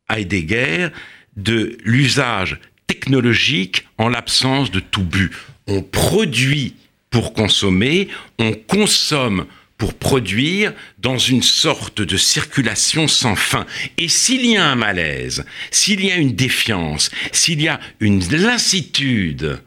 Heidegger, 0.09 0.89
de 1.37 1.77
l'usage 1.83 2.59
technologique 2.87 3.87
en 3.97 4.09
l'absence 4.09 4.71
de 4.71 4.79
tout 4.79 5.03
but 5.03 5.31
On 5.67 5.81
produit 5.81 6.75
pour 7.09 7.33
consommer, 7.33 8.09
on 8.39 8.51
consomme 8.53 9.45
pour 9.77 9.93
produire 9.93 10.73
dans 10.97 11.17
une 11.17 11.41
sorte 11.41 12.01
de 12.01 12.17
circulation 12.17 13.07
sans 13.07 13.35
fin. 13.35 13.65
Et 13.97 14.09
s'il 14.09 14.45
y 14.45 14.57
a 14.57 14.65
un 14.65 14.75
malaise, 14.75 15.45
s'il 15.71 16.03
y 16.03 16.11
a 16.11 16.17
une 16.17 16.35
défiance, 16.35 17.09
s'il 17.31 17.61
y 17.61 17.69
a 17.69 17.79
une 18.01 18.19
lassitude 18.29 19.61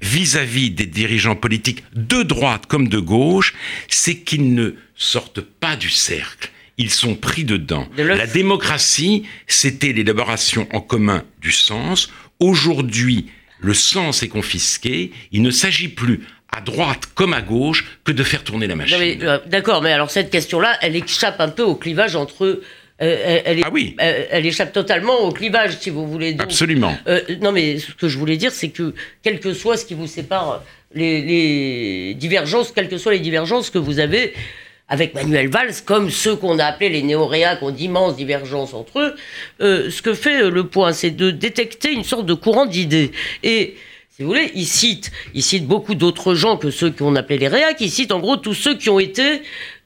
vis-à-vis 0.00 0.70
des 0.70 0.86
dirigeants 0.86 1.36
politiques 1.36 1.82
de 1.94 2.22
droite 2.22 2.66
comme 2.66 2.88
de 2.88 2.98
gauche, 2.98 3.54
c'est 3.88 4.16
qu'ils 4.16 4.54
ne 4.54 4.74
sortent 5.02 5.40
pas 5.40 5.76
du 5.76 5.90
cercle. 5.90 6.50
Ils 6.78 6.90
sont 6.90 7.14
pris 7.14 7.44
dedans. 7.44 7.86
De. 7.96 8.02
La 8.02 8.26
démocratie, 8.26 9.24
c'était 9.46 9.92
l'élaboration 9.92 10.66
en 10.72 10.80
commun 10.80 11.22
du 11.40 11.52
sens. 11.52 12.10
Aujourd'hui, 12.40 13.26
le 13.60 13.74
sens 13.74 14.22
est 14.22 14.28
confisqué. 14.28 15.12
Il 15.32 15.42
ne 15.42 15.50
s'agit 15.50 15.88
plus 15.88 16.20
à 16.50 16.60
droite 16.60 17.06
comme 17.14 17.34
à 17.34 17.40
gauche 17.42 17.84
que 18.04 18.12
de 18.12 18.22
faire 18.22 18.42
tourner 18.44 18.66
la 18.66 18.76
machine. 18.76 18.96
Euh, 19.22 19.38
D'accord, 19.46 19.82
mais 19.82 19.92
alors 19.92 20.10
cette 20.10 20.30
question-là, 20.30 20.76
elle 20.82 20.96
échappe 20.96 21.40
un 21.40 21.48
peu 21.48 21.62
au 21.62 21.74
clivage 21.76 22.16
entre. 22.16 22.44
euh, 22.46 22.60
elle, 23.00 23.42
elle 23.44 23.60
Ah 23.64 23.70
oui. 23.72 23.94
elle, 23.98 24.26
elle 24.30 24.46
échappe 24.46 24.72
totalement 24.72 25.20
au 25.20 25.30
clivage, 25.32 25.78
si 25.78 25.90
vous 25.90 26.06
voulez. 26.06 26.32
Donc, 26.32 26.42
Absolument. 26.42 26.96
Euh, 27.06 27.20
non, 27.40 27.52
mais 27.52 27.78
ce 27.78 27.92
que 27.92 28.08
je 28.08 28.18
voulais 28.18 28.36
dire, 28.36 28.52
c'est 28.52 28.68
que 28.70 28.94
quel 29.22 29.40
que 29.40 29.52
soit 29.54 29.76
ce 29.76 29.84
qui 29.84 29.94
vous 29.94 30.06
sépare, 30.06 30.62
les, 30.94 31.22
les 31.22 32.14
divergences, 32.14 32.72
quelles 32.72 32.88
que 32.88 32.98
soient 32.98 33.12
les 33.12 33.18
divergences 33.20 33.70
que 33.70 33.78
vous 33.78 33.98
avez 33.98 34.34
avec 34.92 35.14
Manuel 35.14 35.48
Valls, 35.48 35.72
comme 35.86 36.10
ceux 36.10 36.36
qu'on 36.36 36.58
a 36.58 36.66
appelés 36.66 36.90
les 36.90 37.02
néoréats, 37.02 37.56
qui 37.56 37.64
ont 37.64 37.70
d'immenses 37.70 38.14
divergences 38.14 38.74
entre 38.74 39.00
eux, 39.00 39.14
euh, 39.62 39.88
ce 39.88 40.02
que 40.02 40.12
fait 40.12 40.42
euh, 40.42 40.50
le 40.50 40.66
point, 40.66 40.92
c'est 40.92 41.10
de 41.10 41.30
détecter 41.30 41.90
une 41.92 42.04
sorte 42.04 42.26
de 42.26 42.34
courant 42.34 42.66
d'idées. 42.66 43.10
Et 43.42 43.74
si 44.14 44.22
vous 44.22 44.28
voulez, 44.28 44.52
il 44.54 44.66
cite, 44.66 45.10
il 45.32 45.42
cite 45.42 45.66
beaucoup 45.66 45.94
d'autres 45.94 46.34
gens 46.34 46.58
que 46.58 46.70
ceux 46.70 46.90
qu'on 46.90 47.16
appelait 47.16 47.38
les 47.38 47.48
réacs, 47.48 47.80
il 47.80 47.90
cite 47.90 48.12
en 48.12 48.20
gros 48.20 48.36
tous 48.36 48.52
ceux 48.52 48.76
qui 48.76 48.90
ont 48.90 49.00
été, 49.00 49.40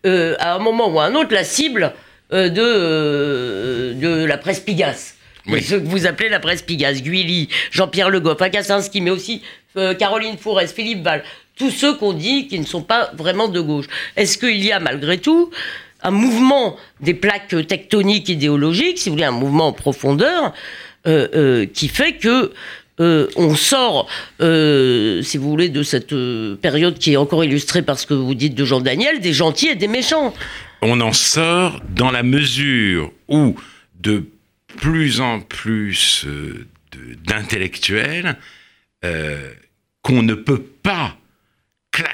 euh, 0.04 0.34
à 0.40 0.56
un 0.56 0.58
moment 0.58 0.88
ou 0.88 0.98
à 0.98 1.04
un 1.04 1.14
autre, 1.14 1.32
la 1.32 1.44
cible 1.44 1.92
euh, 2.32 2.48
de, 2.48 2.60
euh, 2.60 3.94
de 3.94 4.24
la 4.24 4.38
presse 4.38 4.58
Pigasse. 4.58 5.14
Oui. 5.46 5.62
Ce 5.62 5.76
que 5.76 5.84
vous 5.84 6.06
appelez 6.06 6.28
la 6.28 6.40
presse 6.40 6.62
Pigasse, 6.62 7.00
Guilly, 7.00 7.48
Jean-Pierre 7.70 8.10
Le 8.10 8.18
Goff, 8.18 8.42
Akasinski, 8.42 9.00
mais 9.00 9.10
aussi 9.10 9.42
Caroline 9.98 10.38
Fourès, 10.38 10.72
Philippe 10.72 11.04
Val. 11.04 11.22
Tous 11.56 11.70
ceux 11.70 11.94
qu'on 11.94 12.12
dit 12.12 12.48
qui 12.48 12.58
ne 12.60 12.66
sont 12.66 12.82
pas 12.82 13.10
vraiment 13.14 13.48
de 13.48 13.60
gauche. 13.60 13.86
Est-ce 14.14 14.38
qu'il 14.38 14.62
y 14.62 14.72
a 14.72 14.80
malgré 14.80 15.18
tout 15.18 15.50
un 16.02 16.10
mouvement 16.10 16.76
des 17.00 17.14
plaques 17.14 17.54
tectoniques 17.66 18.28
idéologiques, 18.28 18.98
si 18.98 19.08
vous 19.08 19.14
voulez, 19.14 19.24
un 19.24 19.32
mouvement 19.32 19.68
en 19.68 19.72
profondeur, 19.72 20.52
euh, 21.06 21.28
euh, 21.34 21.66
qui 21.66 21.88
fait 21.88 22.14
que 22.14 22.52
euh, 22.98 23.28
on 23.36 23.54
sort, 23.54 24.08
si 24.38 25.38
vous 25.38 25.50
voulez, 25.50 25.68
de 25.68 25.82
cette 25.82 26.14
période 26.56 26.98
qui 26.98 27.12
est 27.12 27.16
encore 27.16 27.44
illustrée 27.44 27.82
par 27.82 27.98
ce 27.98 28.06
que 28.06 28.14
vous 28.14 28.34
dites 28.34 28.54
de 28.54 28.64
Jean 28.64 28.80
Daniel, 28.80 29.20
des 29.20 29.32
gentils 29.32 29.68
et 29.68 29.74
des 29.74 29.88
méchants? 29.88 30.32
On 30.82 31.00
en 31.00 31.12
sort 31.12 31.80
dans 31.88 32.10
la 32.10 32.22
mesure 32.22 33.12
où 33.28 33.56
de 34.00 34.24
plus 34.76 35.20
en 35.20 35.40
plus 35.40 36.26
d'intellectuels 37.26 38.36
qu'on 40.02 40.22
ne 40.22 40.34
peut 40.34 40.62
pas, 40.62 41.16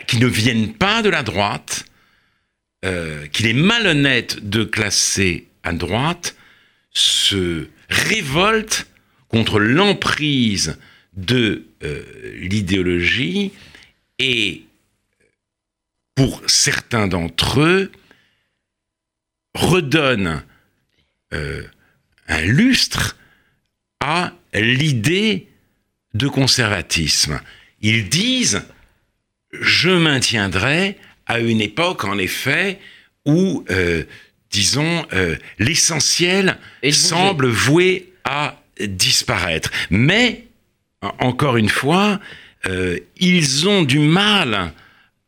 qui 0.06 0.18
ne 0.18 0.26
viennent 0.26 0.74
pas 0.74 1.02
de 1.02 1.08
la 1.08 1.22
droite, 1.22 1.84
euh, 2.84 3.26
qu'il 3.28 3.46
est 3.46 3.52
malhonnête 3.52 4.48
de 4.48 4.64
classer 4.64 5.46
à 5.62 5.72
droite, 5.72 6.36
se 6.90 7.68
révolte 7.88 8.86
contre 9.28 9.58
l'emprise 9.58 10.78
de 11.14 11.64
euh, 11.82 12.02
l'idéologie 12.34 13.52
et, 14.18 14.62
pour 16.14 16.42
certains 16.46 17.06
d'entre 17.06 17.60
eux, 17.60 17.92
redonne 19.54 20.42
euh, 21.32 21.62
un 22.28 22.42
lustre 22.42 23.16
à 24.00 24.32
l'idée 24.54 25.48
de 26.14 26.28
conservatisme. 26.28 27.40
Ils 27.80 28.08
disent, 28.08 28.62
je 29.52 29.90
maintiendrai 29.90 30.97
à 31.26 31.38
une 31.38 31.61
époque, 31.61 32.04
en 32.04 32.18
effet, 32.18 32.78
où, 33.26 33.64
euh, 33.71 34.04
disons, 34.50 35.06
euh, 35.12 35.37
l'essentiel 35.59 36.59
semble 36.90 37.49
voué 37.49 38.12
à 38.25 38.61
disparaître. 38.80 39.71
Mais, 39.90 40.47
encore 41.18 41.56
une 41.56 41.68
fois, 41.68 42.21
euh, 42.66 42.99
ils 43.16 43.68
ont 43.68 43.82
du 43.82 43.99
mal 43.99 44.73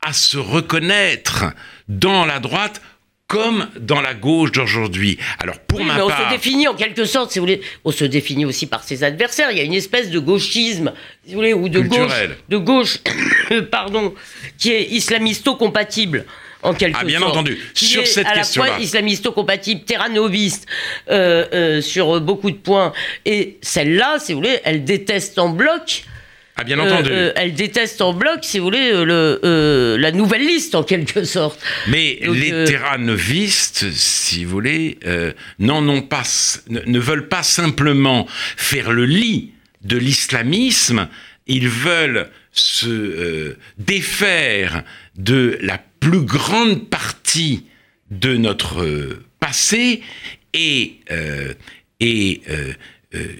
à 0.00 0.12
se 0.12 0.36
reconnaître 0.36 1.46
dans 1.88 2.24
la 2.24 2.40
droite 2.40 2.80
comme 3.26 3.68
dans 3.80 4.00
la 4.00 4.14
gauche 4.14 4.52
d'aujourd'hui. 4.52 5.18
Alors 5.38 5.58
pour 5.58 5.82
ma 5.82 5.96
mais 5.96 6.02
on 6.02 6.08
se 6.08 6.30
définit 6.30 6.68
en 6.68 6.74
quelque 6.74 7.04
sorte, 7.04 7.30
si 7.30 7.38
vous 7.38 7.46
voulez, 7.46 7.60
on 7.84 7.90
se 7.90 8.04
définit 8.04 8.44
aussi 8.44 8.66
par 8.66 8.84
ses 8.84 9.02
adversaires. 9.02 9.50
Il 9.50 9.56
y 9.56 9.60
a 9.60 9.64
une 9.64 9.74
espèce 9.74 10.10
de 10.10 10.18
gauchisme, 10.18 10.92
si 11.24 11.32
vous 11.32 11.38
voulez, 11.38 11.54
ou 11.54 11.68
de 11.68 11.80
gauche, 11.80 12.12
de 12.48 12.56
gauche, 12.58 12.98
pardon, 13.70 14.14
qui 14.58 14.72
est 14.72 14.84
islamisto-compatible 14.90 16.26
en 16.62 16.74
quelque 16.74 16.98
ah, 17.00 17.04
bien 17.04 17.22
entendu. 17.22 17.58
sur 17.74 18.02
est 18.02 18.06
cette 18.06 18.26
à 18.26 18.34
la 18.34 18.44
fois 18.44 18.78
islamisto-compatible, 18.80 19.84
terranoviste 19.84 20.66
euh, 21.10 21.46
euh, 21.52 21.80
sur 21.80 22.20
beaucoup 22.20 22.50
de 22.50 22.56
points. 22.56 22.92
Et 23.24 23.58
celle-là, 23.60 24.18
si 24.18 24.32
vous 24.32 24.38
voulez, 24.38 24.60
elle 24.64 24.84
déteste 24.84 25.38
en 25.38 25.50
bloc. 25.50 26.04
Ah, 26.56 26.64
bien 26.64 26.78
entendu. 26.78 27.10
Euh, 27.10 27.32
elle 27.34 27.54
déteste 27.54 28.00
en 28.00 28.12
bloc, 28.12 28.38
si 28.42 28.58
vous 28.58 28.66
voulez, 28.66 28.92
le, 28.92 29.96
la 29.98 30.12
nouvelle 30.12 30.46
liste, 30.46 30.74
en 30.74 30.82
quelque 30.82 31.24
sorte. 31.24 31.60
Mais 31.88 32.18
les 32.22 32.64
terranovistes, 32.64 33.90
si 33.92 34.44
vous 34.44 34.50
voulez, 34.52 34.98
non, 35.58 36.02
pas, 36.02 36.22
ne, 36.68 36.80
ne 36.86 36.98
veulent 36.98 37.28
pas 37.28 37.42
simplement 37.42 38.26
faire 38.56 38.92
le 38.92 39.04
lit 39.04 39.52
de 39.82 39.98
l'islamisme, 39.98 41.08
ils 41.46 41.68
veulent 41.68 42.28
se 42.52 43.56
défaire 43.78 44.84
de 45.16 45.58
la 45.60 45.78
plus 46.00 46.20
grande 46.20 46.88
partie 46.88 47.64
de 48.10 48.36
notre 48.36 48.82
euh, 48.82 49.24
passé 49.40 50.02
et, 50.52 50.96
euh, 51.10 51.54
et 52.00 52.42
euh, 52.48 52.72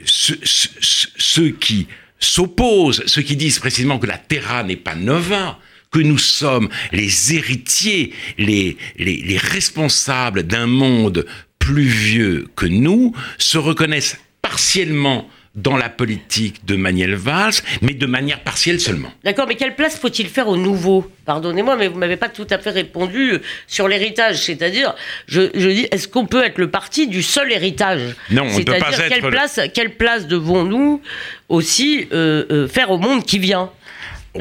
ceux 0.05 1.51
qui 1.51 1.89
s'opposent, 2.25 3.03
ceux 3.07 3.23
qui 3.23 3.37
disent 3.37 3.59
précisément 3.59 3.99
que 3.99 4.07
la 4.07 4.19
Terra 4.19 4.63
n'est 4.63 4.77
pas 4.77 4.95
nova, 4.95 5.59
que 5.91 6.01
nous 6.01 6.19
sommes 6.19 6.69
les 6.93 7.35
héritiers, 7.35 8.13
les, 8.39 8.77
les, 8.97 9.17
les 9.17 9.39
responsables 9.39 10.43
d'un 10.43 10.67
monde 10.67 11.27
plus 11.59 11.87
vieux 11.87 12.49
que 12.57 12.67
nous, 12.67 13.15
se 13.39 13.59
reconnaissent 13.59 14.19
partiellement 14.43 15.29
dans 15.55 15.77
la 15.77 15.89
politique 15.89 16.65
de 16.67 16.75
Manuel 16.75 17.15
Valls, 17.15 17.55
mais 17.81 17.95
de 17.95 18.07
manière 18.07 18.41
partielle 18.41 18.81
seulement. 18.81 19.13
D'accord, 19.23 19.47
mais 19.47 19.55
quelle 19.55 19.77
place 19.77 19.97
faut-il 19.97 20.29
faire 20.29 20.49
au 20.49 20.57
nouveau? 20.57 21.09
Pardonnez-moi, 21.27 21.77
mais 21.77 21.87
vous 21.87 21.99
m'avez 21.99 22.17
pas 22.17 22.29
tout 22.29 22.47
à 22.51 22.59
fait 22.59 22.71
répondu 22.71 23.39
sur 23.69 23.87
l'héritage. 23.87 24.39
C'est-à-dire, 24.43 24.95
je, 25.29 25.47
dis, 25.69 25.87
est-ce 25.93 26.09
qu'on 26.09 26.27
peut 26.27 26.45
être 26.45 26.59
le 26.59 26.71
parti 26.71 27.07
du 27.07 27.23
seul 27.23 27.53
héritage? 27.53 28.17
Non, 28.31 28.43
on 28.43 28.59
ne 28.59 28.65
peut 28.65 28.79
pas 28.79 28.91
être. 28.91 29.09
Quelle 29.09 29.31
place, 29.31 29.61
quelle 29.73 29.95
place 29.95 30.27
devons-nous 30.27 31.01
aussi 31.49 32.09
euh, 32.13 32.45
euh, 32.51 32.69
faire 32.69 32.91
au 32.91 32.99
monde 32.99 33.25
qui 33.25 33.39
vient? 33.39 33.71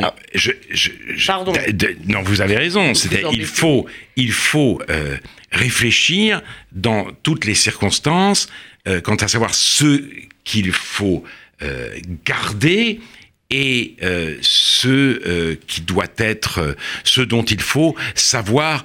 Ah, 0.01 0.15
je, 0.33 0.51
Pardon. 1.27 1.53
non, 2.07 2.23
vous 2.23 2.41
avez 2.41 2.57
raison. 2.57 2.93
il 3.31 3.45
faut, 3.45 3.85
il 4.15 4.31
faut 4.31 4.81
euh, 4.89 5.17
réfléchir 5.51 6.41
dans 6.71 7.05
toutes 7.21 7.45
les 7.45 7.53
circonstances 7.53 8.49
quant 9.03 9.15
à 9.15 9.29
savoir 9.29 9.55
ce 9.55 10.03
qu'il 10.43 10.71
faut 10.71 11.23
euh, 11.61 11.97
garder 12.25 12.99
et 13.49 13.95
euh, 14.01 14.37
ce 14.41 14.87
euh, 14.87 15.55
qui 15.67 15.81
doit 15.81 16.07
être, 16.17 16.75
ce 17.03 17.21
dont 17.21 17.43
il 17.43 17.61
faut 17.61 17.95
savoir 18.15 18.83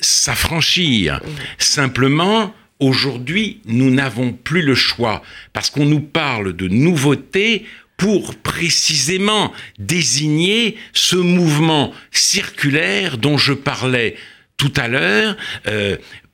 s'affranchir. 0.00 1.20
Simplement, 1.58 2.54
aujourd'hui, 2.78 3.60
nous 3.66 3.90
n'avons 3.90 4.32
plus 4.32 4.62
le 4.62 4.74
choix 4.74 5.22
parce 5.52 5.70
qu'on 5.70 5.84
nous 5.84 6.00
parle 6.00 6.54
de 6.54 6.68
nouveautés 6.68 7.66
pour 7.96 8.34
précisément 8.36 9.52
désigner 9.78 10.76
ce 10.92 11.16
mouvement 11.16 11.92
circulaire 12.12 13.18
dont 13.18 13.38
je 13.38 13.52
parlais 13.52 14.16
tout 14.56 14.72
à 14.76 14.88
l'heure, 14.88 15.36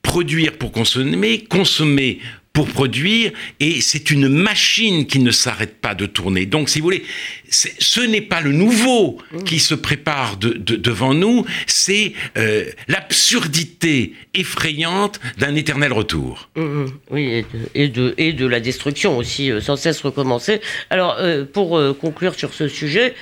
produire 0.03 0.53
pour 0.53 0.73
consommer, 0.73 1.45
consommer 1.45 2.19
pour 2.53 2.69
produire, 2.69 3.33
et 3.61 3.81
c'est 3.81 4.11
une 4.11 4.29
machine 4.29 5.07
qui 5.07 5.21
ne 5.21 5.31
s'arrête 5.31 5.81
pas 5.81 5.95
de 5.95 6.05
tourner. 6.05 6.45
Donc, 6.45 6.69
si 6.69 6.81
vous 6.81 6.85
voulez, 6.85 7.05
ce 7.49 8.01
n'est 8.01 8.21
pas 8.21 8.43
le 8.43 8.53
nouveau 8.53 9.19
qui 9.47 9.59
se 9.59 9.75
prépare 9.75 10.37
de, 10.37 10.53
devant 10.53 11.15
nous, 11.15 11.47
c'est 11.67 12.13
euh, 12.37 12.65
l'absurdité 12.89 14.13
effrayante 14.35 15.19
d'un 15.39 15.55
éternel 15.55 15.93
retour. 15.93 16.51
Mmh, 16.57 16.63
mmh. 16.63 16.87
oui, 17.11 17.45
et 17.75 17.89
de, 17.89 18.15
et 18.19 18.33
de, 18.33 18.47
la 18.47 18.61
destruction 18.61 19.17
aussi, 19.17 19.51
euh, 19.51 19.61
sans 19.61 19.77
cesse 19.77 20.03
recommencer. 20.03 20.61
Alors, 20.91 21.17
euh, 21.19 21.45
pour 21.45 21.81
conclure 21.99 22.35
sur 22.35 22.53
ce 22.53 22.69
sujet, 22.69 23.15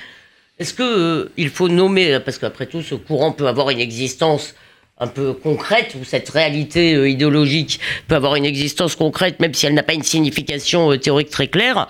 est-ce 0.59 0.75
qu'il 0.75 1.49
faut 1.49 1.69
nommer, 1.69 2.19
parce 2.25 2.38
qu'après 2.38 2.66
tout, 2.66 2.83
ce 2.83 2.97
courant 2.97 3.33
peut 3.33 3.47
avoir 3.47 3.71
une 3.71 3.81
existence 3.81 4.55
un 5.00 5.06
peu 5.06 5.32
concrète, 5.32 5.96
où 5.98 6.04
cette 6.04 6.28
réalité 6.28 6.94
euh, 6.94 7.08
idéologique 7.08 7.80
peut 8.06 8.14
avoir 8.14 8.36
une 8.36 8.44
existence 8.44 8.94
concrète, 8.96 9.40
même 9.40 9.54
si 9.54 9.66
elle 9.66 9.72
n'a 9.72 9.82
pas 9.82 9.94
une 9.94 10.02
signification 10.02 10.92
euh, 10.92 10.98
théorique 10.98 11.30
très 11.30 11.48
claire. 11.48 11.88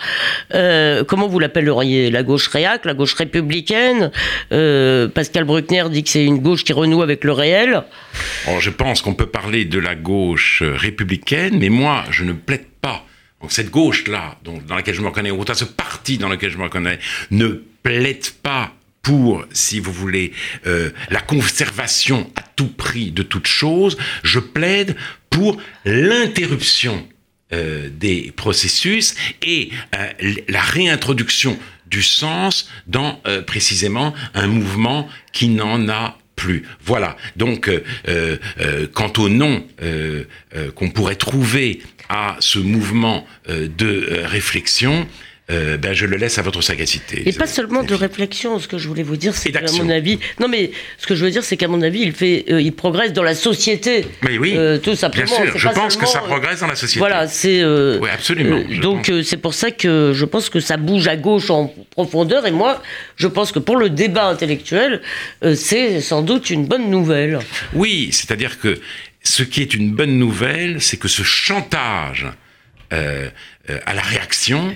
Euh, 0.54 1.02
comment 1.04 1.26
vous 1.26 1.40
l'appelleriez 1.40 2.10
La 2.10 2.22
gauche 2.22 2.46
réac, 2.46 2.84
la 2.84 2.94
gauche 2.94 3.14
républicaine? 3.14 4.12
Pascal 4.50 5.44
Bruckner 5.44 5.84
dit 5.90 6.04
que 6.04 6.08
c'est 6.08 6.24
une 6.24 6.38
gauche 6.38 6.64
qui 6.64 6.72
renoue 6.72 7.02
avec 7.02 7.24
le 7.24 7.32
réel. 7.32 7.82
je 8.58 8.70
pense 8.70 9.02
qu'on 9.02 9.14
peut 9.14 9.26
parler 9.26 9.64
de 9.64 9.78
la 9.78 9.94
gauche 9.94 10.62
républicaine, 10.62 11.58
mais 11.58 11.68
moi, 11.68 12.04
je 12.10 12.24
ne 12.24 12.32
plaide 12.32 12.66
pas. 12.80 13.04
Donc 13.40 13.52
cette 13.52 13.70
gauche-là, 13.70 14.36
dans 14.44 14.74
laquelle 14.74 14.94
je 14.94 15.00
me 15.00 15.08
reconnais, 15.08 15.30
ou 15.30 15.44
ce 15.52 15.64
parti 15.64 16.18
dans 16.18 16.28
lequel 16.28 16.50
je 16.50 16.58
me 16.58 16.64
reconnais, 16.64 16.98
ne 17.30 17.48
plaide 17.82 18.30
pas 18.42 18.72
pour, 19.02 19.44
si 19.52 19.80
vous 19.80 19.92
voulez, 19.92 20.32
euh, 20.66 20.90
la 21.10 21.20
conservation 21.20 22.30
à 22.36 22.42
tout 22.56 22.68
prix 22.68 23.10
de 23.10 23.22
toute 23.22 23.46
chose, 23.46 23.96
je 24.22 24.38
plaide 24.38 24.96
pour 25.30 25.60
l'interruption 25.84 27.06
euh, 27.52 27.88
des 27.90 28.32
processus 28.36 29.14
et 29.42 29.70
euh, 29.96 30.32
la 30.48 30.60
réintroduction 30.60 31.58
du 31.86 32.02
sens 32.02 32.70
dans 32.86 33.20
précisément 33.48 34.14
un 34.34 34.46
mouvement 34.46 35.08
qui 35.32 35.48
n'en 35.48 35.88
a 35.88 36.18
plus. 36.36 36.62
Voilà. 36.84 37.16
Donc, 37.34 37.68
quant 38.94 39.12
au 39.18 39.28
nom 39.28 39.66
qu'on 40.76 40.90
pourrait 40.90 41.16
trouver 41.16 41.82
à 42.08 42.36
ce 42.38 42.60
mouvement 42.60 43.26
de 43.48 44.22
réflexion, 44.24 45.08
euh, 45.50 45.76
ben, 45.76 45.92
je 45.92 46.06
le 46.06 46.16
laisse 46.16 46.38
à 46.38 46.42
votre 46.42 46.62
sagacité. 46.62 47.22
Et 47.26 47.32
pas 47.32 47.46
seulement 47.46 47.82
de 47.82 47.94
réflexion, 47.94 48.58
ce 48.58 48.68
que 48.68 48.78
je 48.78 48.86
voulais 48.86 49.02
vous 49.02 49.16
dire, 49.16 49.34
c'est 49.34 49.50
qu'à 49.50 49.72
mon 49.72 49.90
avis, 49.90 50.18
non 50.38 50.48
mais 50.48 50.70
ce 50.98 51.06
que 51.06 51.14
je 51.14 51.24
veux 51.24 51.30
dire, 51.30 51.42
c'est 51.42 51.56
qu'à 51.56 51.66
mon 51.66 51.82
avis, 51.82 52.00
il 52.00 52.12
fait, 52.12 52.44
euh, 52.50 52.60
il 52.60 52.72
progresse 52.72 53.12
dans 53.12 53.22
la 53.22 53.34
société. 53.34 54.06
Mais 54.22 54.38
oui, 54.38 54.54
euh, 54.56 54.78
tout 54.78 54.94
simplement. 54.94 55.26
Bien 55.26 55.46
sûr, 55.46 55.58
je 55.58 55.68
pense 55.68 55.96
que 55.96 56.06
ça 56.06 56.20
progresse 56.20 56.60
dans 56.60 56.68
la 56.68 56.76
société. 56.76 57.00
Voilà, 57.00 57.26
c'est. 57.26 57.64
oui, 57.64 58.08
absolument. 58.12 58.62
donc 58.80 59.10
c'est 59.24 59.38
pour 59.38 59.54
ça 59.54 59.70
que 59.70 60.12
je 60.14 60.24
pense 60.24 60.50
que 60.50 60.60
ça 60.60 60.76
bouge 60.76 61.08
à 61.08 61.16
gauche 61.16 61.50
en 61.50 61.74
profondeur, 61.90 62.46
et 62.46 62.52
moi, 62.52 62.82
je 63.16 63.26
pense 63.26 63.50
que 63.50 63.58
pour 63.58 63.76
le 63.76 63.90
débat 63.90 64.26
intellectuel, 64.26 65.00
c'est 65.54 66.00
sans 66.00 66.22
doute 66.22 66.50
une 66.50 66.66
bonne 66.66 66.90
nouvelle. 66.90 67.40
Oui, 67.72 68.10
c'est-à-dire 68.12 68.60
que 68.60 68.80
ce 69.22 69.42
qui 69.42 69.62
est 69.62 69.74
une 69.74 69.92
bonne 69.92 70.18
nouvelle, 70.18 70.80
c'est 70.80 70.96
que 70.96 71.08
ce 71.08 71.22
chantage 71.22 72.26
à 72.90 73.94
la 73.94 74.02
réaction 74.02 74.74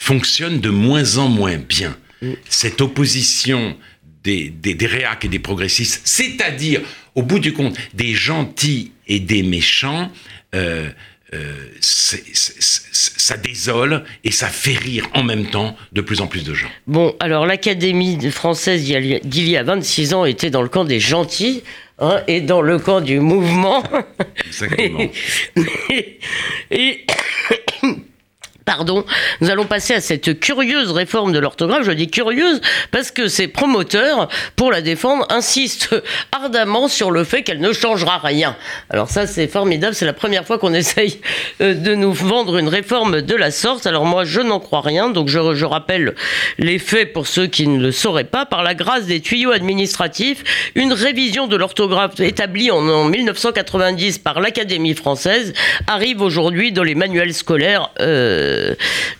fonctionne 0.00 0.58
de 0.60 0.70
moins 0.70 1.18
en 1.18 1.28
moins 1.28 1.58
bien. 1.58 1.96
Mm. 2.22 2.32
Cette 2.48 2.80
opposition 2.80 3.76
des, 4.24 4.48
des, 4.48 4.86
réacs 4.86 5.24
et 5.24 5.28
des 5.28 5.38
progressistes, 5.38 6.00
c'est-à-dire, 6.04 6.80
au 7.14 7.22
bout 7.22 7.38
du 7.38 7.52
compte, 7.52 7.76
des 7.94 8.14
gentils 8.14 8.92
et 9.06 9.20
des 9.20 9.42
méchants, 9.42 10.10
euh, 10.54 10.88
euh, 11.32 11.52
ça 11.80 13.36
désole 13.36 14.04
et 14.24 14.32
ça 14.32 14.48
fait 14.48 14.76
rire 14.76 15.08
en 15.14 15.22
même 15.22 15.46
temps 15.46 15.76
de 15.92 16.00
plus 16.00 16.20
en 16.20 16.26
plus 16.26 16.44
de 16.44 16.54
gens. 16.54 16.68
Bon, 16.86 17.14
alors 17.20 17.46
l'Académie 17.46 18.18
française 18.30 18.82
d'il 18.82 19.48
y 19.48 19.56
a 19.56 19.62
26 19.62 20.14
ans 20.14 20.24
était 20.24 20.50
dans 20.50 20.62
le 20.62 20.68
camp 20.68 20.84
des 20.84 21.00
gentils. 21.00 21.62
Hein, 22.02 22.22
et 22.28 22.40
dans 22.40 22.62
le 22.62 22.78
camp 22.78 23.02
du 23.02 23.20
mouvement. 23.20 23.82
Exactement. 24.46 25.00
et 26.70 27.04
Pardon, 28.64 29.04
nous 29.40 29.50
allons 29.50 29.64
passer 29.64 29.94
à 29.94 30.00
cette 30.00 30.38
curieuse 30.38 30.92
réforme 30.92 31.32
de 31.32 31.38
l'orthographe. 31.38 31.84
Je 31.84 31.92
dis 31.92 32.08
curieuse 32.08 32.60
parce 32.90 33.10
que 33.10 33.26
ses 33.26 33.48
promoteurs, 33.48 34.28
pour 34.56 34.70
la 34.70 34.82
défendre, 34.82 35.26
insistent 35.30 35.94
ardemment 36.32 36.88
sur 36.88 37.10
le 37.10 37.24
fait 37.24 37.42
qu'elle 37.42 37.60
ne 37.60 37.72
changera 37.72 38.18
rien. 38.18 38.56
Alors 38.90 39.08
ça, 39.08 39.26
c'est 39.26 39.48
formidable. 39.48 39.94
C'est 39.94 40.06
la 40.06 40.12
première 40.12 40.46
fois 40.46 40.58
qu'on 40.58 40.74
essaye 40.80 41.20
euh, 41.60 41.74
de 41.74 41.94
nous 41.94 42.12
vendre 42.12 42.58
une 42.58 42.68
réforme 42.68 43.22
de 43.22 43.34
la 43.34 43.50
sorte. 43.50 43.86
Alors 43.86 44.04
moi, 44.04 44.24
je 44.24 44.40
n'en 44.40 44.60
crois 44.60 44.82
rien. 44.82 45.10
Donc 45.10 45.28
je, 45.28 45.64
rappelle 45.64 46.14
les 46.58 46.78
faits 46.78 47.12
pour 47.12 47.26
ceux 47.26 47.46
qui 47.46 47.66
ne 47.66 47.80
le 47.80 47.92
sauraient 47.92 48.24
pas. 48.24 48.44
Par 48.44 48.62
la 48.62 48.74
grâce 48.74 49.06
des 49.06 49.20
tuyaux 49.20 49.52
administratifs, 49.52 50.42
une 50.74 50.92
révision 50.92 51.46
de 51.46 51.56
l'orthographe 51.56 52.18
établie 52.20 52.70
en, 52.70 52.86
en, 52.88 53.04
1990 53.04 54.18
par 54.18 54.40
l'Académie 54.40 54.94
française 54.94 55.52
arrive 55.86 56.20
aujourd'hui 56.20 56.72
dans 56.72 56.82
les 56.82 56.94
manuels 56.94 57.34
scolaires. 57.34 57.90
Euh, 58.00 58.49
euh, 58.50 58.74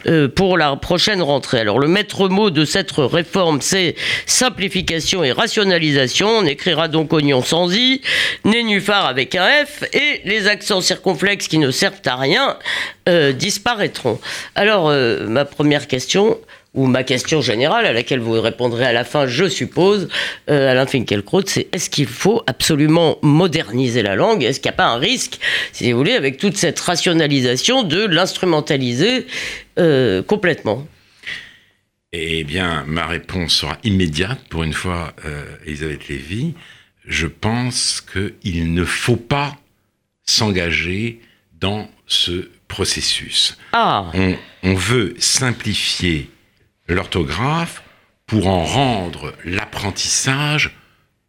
euh, 0.06 0.28
pour 0.28 0.58
la 0.58 0.76
prochaine 0.76 1.22
rentrée. 1.22 1.60
Alors 1.60 1.78
le 1.78 1.88
maître 1.88 2.28
mot 2.28 2.50
de 2.50 2.64
cette 2.64 2.92
réforme, 2.92 3.60
c'est 3.60 3.94
simplification 4.26 5.24
et 5.24 5.32
rationalisation. 5.32 6.28
On 6.28 6.46
écrira 6.46 6.88
donc 6.88 7.12
oignon 7.12 7.42
sans 7.42 7.74
i, 7.74 8.02
nénuphar 8.44 9.06
avec 9.06 9.34
un 9.34 9.46
F, 9.64 9.84
et 9.92 10.20
les 10.24 10.46
accents 10.46 10.80
circonflexes 10.80 11.48
qui 11.48 11.58
ne 11.58 11.70
servent 11.70 12.02
à 12.06 12.16
rien 12.16 12.56
euh, 13.08 13.32
disparaîtront. 13.32 14.20
Alors 14.54 14.90
ma 14.90 15.44
première 15.44 15.86
question, 15.86 16.38
ou 16.74 16.86
ma 16.86 17.02
question 17.02 17.40
générale 17.40 17.84
à 17.86 17.92
laquelle 17.92 18.20
vous 18.20 18.40
répondrez 18.40 18.84
à 18.84 18.92
la 18.92 19.04
fin, 19.04 19.26
je 19.26 19.48
suppose, 19.48 20.08
euh, 20.48 20.70
Alain 20.70 20.86
Finkielkraut, 20.86 21.42
c'est 21.46 21.68
est-ce 21.72 21.90
qu'il 21.90 22.06
faut 22.06 22.42
absolument 22.46 23.18
moderniser 23.22 24.02
la 24.02 24.14
langue? 24.14 24.44
Est-ce 24.44 24.60
qu'il 24.60 24.70
n'y 24.70 24.74
a 24.74 24.76
pas 24.76 24.86
un 24.86 24.98
risque, 24.98 25.40
si 25.72 25.90
vous 25.90 25.98
voulez, 25.98 26.12
avec 26.12 26.38
toute 26.38 26.56
cette 26.56 26.78
rationalisation, 26.78 27.82
de 27.82 28.06
l'instrumentaliser 28.06 29.26
euh, 29.78 30.22
complètement? 30.22 30.86
Eh 32.12 32.44
bien, 32.44 32.84
ma 32.86 33.06
réponse 33.06 33.54
sera 33.54 33.78
immédiate 33.82 34.40
pour 34.48 34.62
une 34.62 34.72
fois, 34.72 35.12
euh, 35.24 35.44
Elisabeth 35.66 36.08
Lévy. 36.08 36.54
Je 37.04 37.26
pense 37.26 38.00
qu'il 38.00 38.74
ne 38.74 38.84
faut 38.84 39.16
pas 39.16 39.56
s'engager 40.24 41.20
dans 41.60 41.88
ce 42.06 42.48
processus. 42.68 43.58
Ah. 43.72 44.10
On, 44.14 44.36
on 44.62 44.74
veut 44.74 45.14
simplifier 45.18 46.30
l'orthographe 46.94 47.82
pour 48.26 48.46
en 48.46 48.64
rendre 48.64 49.34
l'apprentissage 49.44 50.76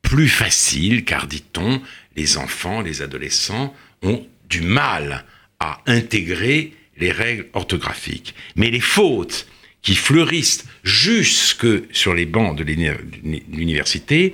plus 0.02 0.30
facile, 0.30 1.06
car 1.06 1.28
dit-on, 1.28 1.82
les 2.16 2.38
enfants, 2.38 2.82
les 2.82 3.02
adolescents 3.02 3.74
ont 4.02 4.26
du 4.50 4.62
mal 4.62 5.26
à 5.60 5.82
intégrer 5.88 6.74
les 6.98 7.12
règles 7.12 7.48
orthographiques. 7.54 8.36
Mais 8.56 8.70
les 8.70 8.80
fautes 8.80 9.48
qui 9.82 9.96
fleurissent 9.96 10.66
jusque 10.84 11.68
sur 11.92 12.14
les 12.14 12.26
bancs 12.26 12.58
de 12.58 12.64
l'université 12.64 14.34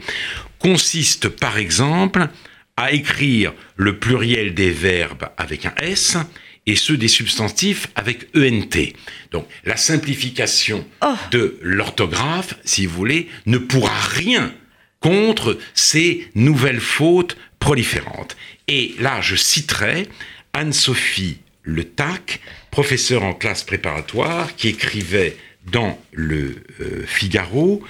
consistent 0.59 1.29
par 1.29 1.57
exemple 1.57 2.27
à 2.75 2.91
écrire 2.91 3.53
le 3.75 3.97
pluriel 3.97 4.53
des 4.53 4.71
verbes 4.71 5.29
avec 5.37 5.65
un 5.65 5.73
S 5.77 6.17
et 6.67 6.75
ceux 6.75 6.97
des 6.97 7.07
substantifs 7.07 7.87
avec 7.95 8.27
ENT. 8.35 8.93
Donc 9.31 9.47
la 9.65 9.77
simplification 9.77 10.85
oh. 11.01 11.15
de 11.31 11.57
l'orthographe, 11.61 12.55
si 12.65 12.85
vous 12.85 12.95
voulez, 12.95 13.29
ne 13.45 13.57
pourra 13.57 13.99
rien 13.99 14.53
contre 14.99 15.57
ces 15.73 16.27
nouvelles 16.35 16.81
fautes 16.81 17.37
proliférantes. 17.59 18.35
Et 18.67 18.93
là, 18.99 19.21
je 19.21 19.35
citerai 19.35 20.09
Anne-Sophie 20.53 21.37
Le 21.63 21.85
Tac, 21.85 22.41
professeure 22.69 23.23
en 23.23 23.33
classe 23.33 23.63
préparatoire, 23.63 24.55
qui 24.55 24.67
écrivait 24.67 25.37
dans 25.71 25.99
le 26.11 26.63
euh, 26.81 27.03
Figaro 27.05 27.83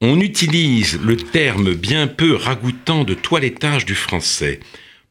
On 0.00 0.20
utilise 0.20 0.98
le 1.00 1.16
terme 1.16 1.74
bien 1.74 2.06
peu 2.06 2.34
ragoûtant 2.34 3.04
de 3.04 3.14
toilettage 3.14 3.84
du 3.84 3.94
français 3.94 4.60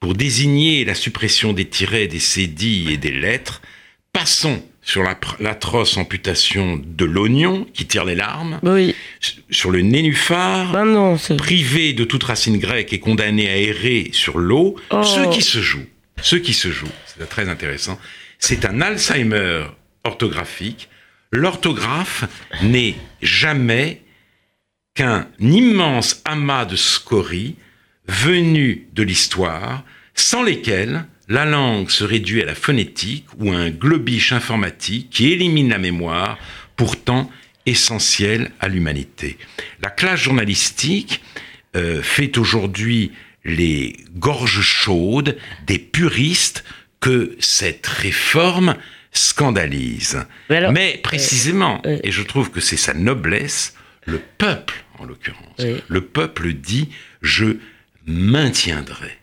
pour 0.02 0.16
désigner 0.16 0.84
la 0.84 0.96
suppression 0.96 1.54
des 1.54 1.66
tirets, 1.66 2.08
des 2.08 2.20
cédilles 2.20 2.92
et 2.92 2.98
des 2.98 3.12
lettres, 3.12 3.62
passons 4.12 4.62
sur 4.82 5.04
l'atroce 5.40 5.98
amputation 5.98 6.82
de 6.84 7.06
l'oignon 7.06 7.68
qui 7.72 7.86
tire 7.86 8.04
les 8.04 8.16
larmes, 8.16 8.60
oui. 8.64 8.96
sur 9.52 9.70
le 9.70 9.82
nénuphar, 9.82 10.72
ben 10.72 11.18
privé 11.38 11.94
de 11.94 12.04
toute 12.04 12.24
racine 12.24 12.58
grecque 12.58 12.92
et 12.94 13.00
condamné 13.00 13.48
à 13.48 13.58
errer 13.58 14.10
sur 14.12 14.40
l'eau, 14.40 14.76
oh. 14.90 15.04
ce 15.04 15.32
qui 15.32 15.44
se 15.44 15.62
joue, 15.62 15.86
ce 16.20 16.36
qui 16.36 16.54
se 16.54 16.72
joue, 16.72 16.90
c'est 17.06 17.30
très 17.30 17.48
intéressant, 17.48 18.00
c'est 18.40 18.66
un 18.66 18.82
Alzheimer 18.82 19.66
orthographique. 20.04 20.90
L'orthographe 21.32 22.26
n'est 22.64 22.96
jamais 23.22 24.02
qu'un 24.96 25.28
immense 25.40 26.22
amas 26.26 26.66
de 26.66 26.76
scories 26.76 27.56
venus 28.12 28.80
de 28.94 29.04
l'histoire, 29.04 29.84
sans 30.14 30.44
lesquels 30.44 31.06
la 31.30 31.46
langue 31.46 31.90
se 31.90 32.04
réduit 32.04 32.42
à 32.42 32.46
la 32.46 32.56
phonétique 32.56 33.26
ou 33.40 33.52
à 33.52 33.56
un 33.56 33.70
globiche 33.70 34.34
informatique 34.34 35.10
qui 35.10 35.32
élimine 35.32 35.70
la 35.70 35.78
mémoire, 35.78 36.38
pourtant 36.76 37.32
essentielle 37.66 38.52
à 38.60 38.68
l'humanité. 38.68 39.38
La 39.82 39.90
classe 39.90 40.20
journalistique 40.20 41.22
euh, 41.76 42.02
fait 42.02 42.38
aujourd'hui 42.38 43.12
les 43.46 43.96
gorges 44.16 44.62
chaudes 44.62 45.38
des 45.66 45.80
puristes 45.80 46.66
que 47.00 47.36
cette 47.40 47.88
réforme 47.88 48.76
scandalise. 49.14 50.26
Mais, 50.50 51.00
précisément, 51.02 51.82
et 51.86 52.12
je 52.12 52.24
trouve 52.24 52.52
que 52.52 52.60
c'est 52.60 52.78
sa 52.78 52.94
noblesse, 52.94 53.76
le 54.06 54.20
peuple, 54.38 54.84
en 55.00 55.06
l'occurrence, 55.06 55.62
le 55.88 56.02
peuple 56.02 56.54
dit 56.54 56.90
je 57.22 57.58
maintiendrait. 58.06 59.18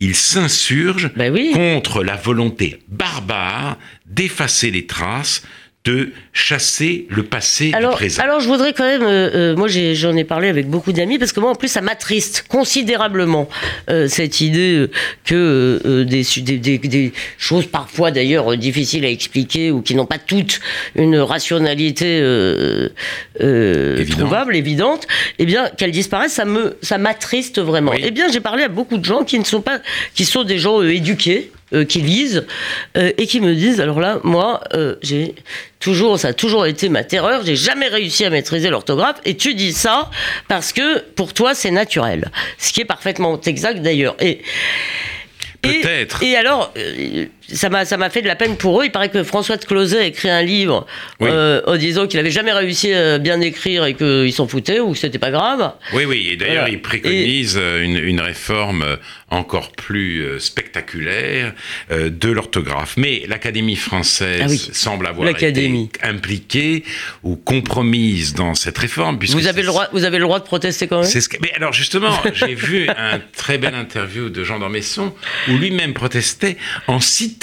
Il 0.00 0.14
s'insurge 0.14 1.12
ben 1.14 1.34
contre 1.52 2.02
la 2.02 2.16
volonté 2.16 2.80
barbare 2.88 3.78
d'effacer 4.06 4.70
les 4.70 4.86
traces 4.86 5.42
de 5.84 6.12
chasser 6.32 7.06
le 7.10 7.24
passé 7.24 7.70
alors, 7.74 7.90
du 7.90 7.96
présent. 7.96 8.22
Alors 8.22 8.40
je 8.40 8.48
voudrais 8.48 8.72
quand 8.72 8.86
même, 8.86 9.02
euh, 9.02 9.52
euh, 9.52 9.56
moi 9.56 9.68
j'en 9.68 10.16
ai, 10.16 10.24
parlé 10.24 10.48
avec 10.48 10.66
beaucoup 10.66 10.92
d'amis 10.92 11.18
parce 11.18 11.32
que 11.32 11.40
moi 11.40 11.50
en 11.50 11.54
plus 11.54 11.68
ça 11.68 11.82
m'attriste 11.82 12.46
considérablement 12.48 13.50
euh, 13.90 14.08
cette 14.08 14.40
idée 14.40 14.86
que 15.24 16.04
des, 16.04 16.78
des, 16.78 17.12
choses 17.36 17.66
parfois 17.66 18.10
d'ailleurs 18.10 18.56
difficiles 18.56 19.04
à 19.04 19.10
expliquer 19.10 19.70
ou 19.70 19.82
qui 19.82 19.94
n'ont 19.94 20.06
pas 20.06 20.16
toutes 20.16 20.60
une 20.94 21.18
rationalité 21.18 22.20
trouvable, 23.38 24.56
évidente, 24.56 25.06
eh 25.38 25.44
bien 25.44 25.68
qu'elles 25.68 25.90
disparaissent, 25.90 26.32
ça 26.32 26.46
me 26.46 26.78
ça 26.80 26.96
m'attriste 26.96 27.60
vraiment. 27.60 27.92
Eh 27.92 28.10
bien 28.10 28.30
j'ai 28.32 28.40
parlé 28.40 28.62
à 28.62 28.68
beaucoup 28.68 28.96
de 28.96 29.04
gens 29.04 29.22
qui 29.22 29.38
ne 29.38 29.44
sont 29.44 29.60
pas, 29.60 29.80
qui 30.14 30.24
sont 30.24 30.44
des 30.44 30.58
gens 30.58 30.80
éduqués 30.80 31.50
euh, 31.72 31.84
qui 31.84 32.02
lisent 32.02 32.46
euh, 32.96 33.12
et 33.16 33.26
qui 33.26 33.40
me 33.40 33.54
disent 33.54 33.80
alors 33.80 33.98
là, 33.98 34.20
moi, 34.22 34.62
euh, 34.74 34.96
j'ai 35.02 35.34
toujours, 35.80 36.18
ça 36.18 36.28
a 36.28 36.32
toujours 36.34 36.66
été 36.66 36.88
ma 36.90 37.04
terreur. 37.04 37.44
J'ai 37.44 37.56
jamais 37.56 37.88
réussi 37.88 38.24
à 38.24 38.30
maîtriser 38.30 38.68
l'orthographe. 38.68 39.16
Et 39.24 39.36
tu 39.36 39.54
dis 39.54 39.72
ça 39.72 40.10
parce 40.46 40.72
que 40.72 41.00
pour 41.00 41.32
toi, 41.32 41.54
c'est 41.54 41.70
naturel, 41.70 42.30
ce 42.58 42.72
qui 42.72 42.82
est 42.82 42.84
parfaitement 42.84 43.40
exact 43.40 43.80
d'ailleurs. 43.80 44.16
Et 44.20 44.42
Peut-être. 45.62 46.22
Et, 46.22 46.36
alors, 46.36 46.72
ça 47.52 47.68
m'a 47.68 47.84
ça 47.84 47.96
m'a 47.96 48.10
fait 48.10 48.22
de 48.22 48.26
la 48.26 48.36
peine 48.36 48.56
pour 48.56 48.80
eux. 48.80 48.84
Il 48.86 48.92
paraît 48.92 49.08
que 49.08 49.22
François 49.22 49.56
de 49.56 49.64
Closet 49.64 49.98
a 49.98 50.04
écrit 50.04 50.30
un 50.30 50.42
livre 50.42 50.86
euh, 51.22 51.60
en 51.66 51.76
disant 51.76 52.06
qu'il 52.06 52.18
avait 52.18 52.30
jamais 52.30 52.52
réussi 52.52 52.92
à 52.92 53.18
bien 53.18 53.40
écrire 53.40 53.84
et 53.84 53.94
qu'il 53.94 54.32
s'en 54.32 54.46
foutait 54.46 54.80
ou 54.80 54.92
que 54.92 54.98
c'était 54.98 55.18
pas 55.18 55.30
grave. 55.30 55.72
Oui, 55.92 56.04
oui. 56.04 56.28
Et 56.32 56.36
d'ailleurs, 56.36 56.68
il 56.68 56.80
préconise 56.80 57.56
une, 57.56 57.98
une, 57.98 58.20
réforme 58.20 58.84
encore 59.30 59.72
plus 59.72 60.24
spectaculaire 60.38 61.52
de 61.90 62.28
l'orthographe. 62.30 62.94
Mais 62.96 63.24
l'Académie 63.28 63.76
française 63.76 64.68
ah 64.68 64.72
semble 64.72 65.06
avoir 65.06 65.28
été 65.28 65.90
impliquée 66.02 66.84
ou 67.22 67.36
compromise 67.36 68.34
dans 68.34 68.54
cette 68.54 68.78
réforme. 68.78 69.18
Vous 69.20 69.46
avez 69.46 69.62
le 69.62 69.68
droit, 69.68 69.88
vous 69.92 70.04
avez 70.04 70.18
le 70.18 70.24
droit 70.24 70.38
de 70.38 70.44
protester 70.44 70.86
quand 70.86 71.00
même? 71.00 71.10
Ce 71.10 71.18
Mais 71.40 71.52
alors 71.56 71.72
justement, 71.72 72.12
j'ai 72.32 72.54
vu 72.54 72.88
un 72.88 73.20
très 73.36 73.58
bel 73.58 73.74
interview 73.74 74.28
de 74.28 74.44
Jean 74.44 74.58
d'Ormesson 74.58 75.12
où 75.48 75.52
lui-même 75.56 75.94
protestait 75.94 76.56
en 76.86 77.00
citant 77.00 77.33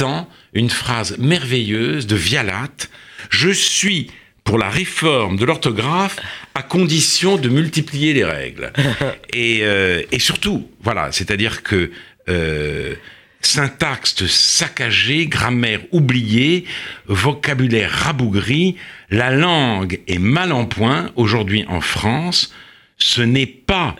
une 0.53 0.69
phrase 0.69 1.17
merveilleuse 1.17 2.07
de 2.07 2.15
Vialat. 2.15 2.87
Je 3.29 3.49
suis 3.49 4.11
pour 4.43 4.57
la 4.57 4.69
réforme 4.69 5.37
de 5.37 5.45
l'orthographe 5.45 6.17
à 6.55 6.63
condition 6.63 7.37
de 7.37 7.49
multiplier 7.49 8.13
les 8.13 8.23
règles. 8.23 8.71
Et, 9.33 9.59
euh, 9.61 10.01
et 10.11 10.19
surtout, 10.19 10.69
voilà, 10.81 11.11
c'est-à-dire 11.11 11.63
que 11.63 11.91
euh, 12.27 12.95
syntaxe 13.41 14.25
saccagée, 14.25 15.27
grammaire 15.27 15.81
oubliée, 15.91 16.65
vocabulaire 17.07 17.91
rabougri, 17.91 18.77
la 19.09 19.31
langue 19.31 20.01
est 20.07 20.19
mal 20.19 20.51
en 20.51 20.65
point 20.65 21.11
aujourd'hui 21.15 21.65
en 21.67 21.81
France. 21.81 22.53
Ce 22.97 23.21
n'est 23.21 23.45
pas 23.45 23.95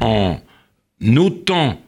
en 0.00 0.40
notant 1.00 1.80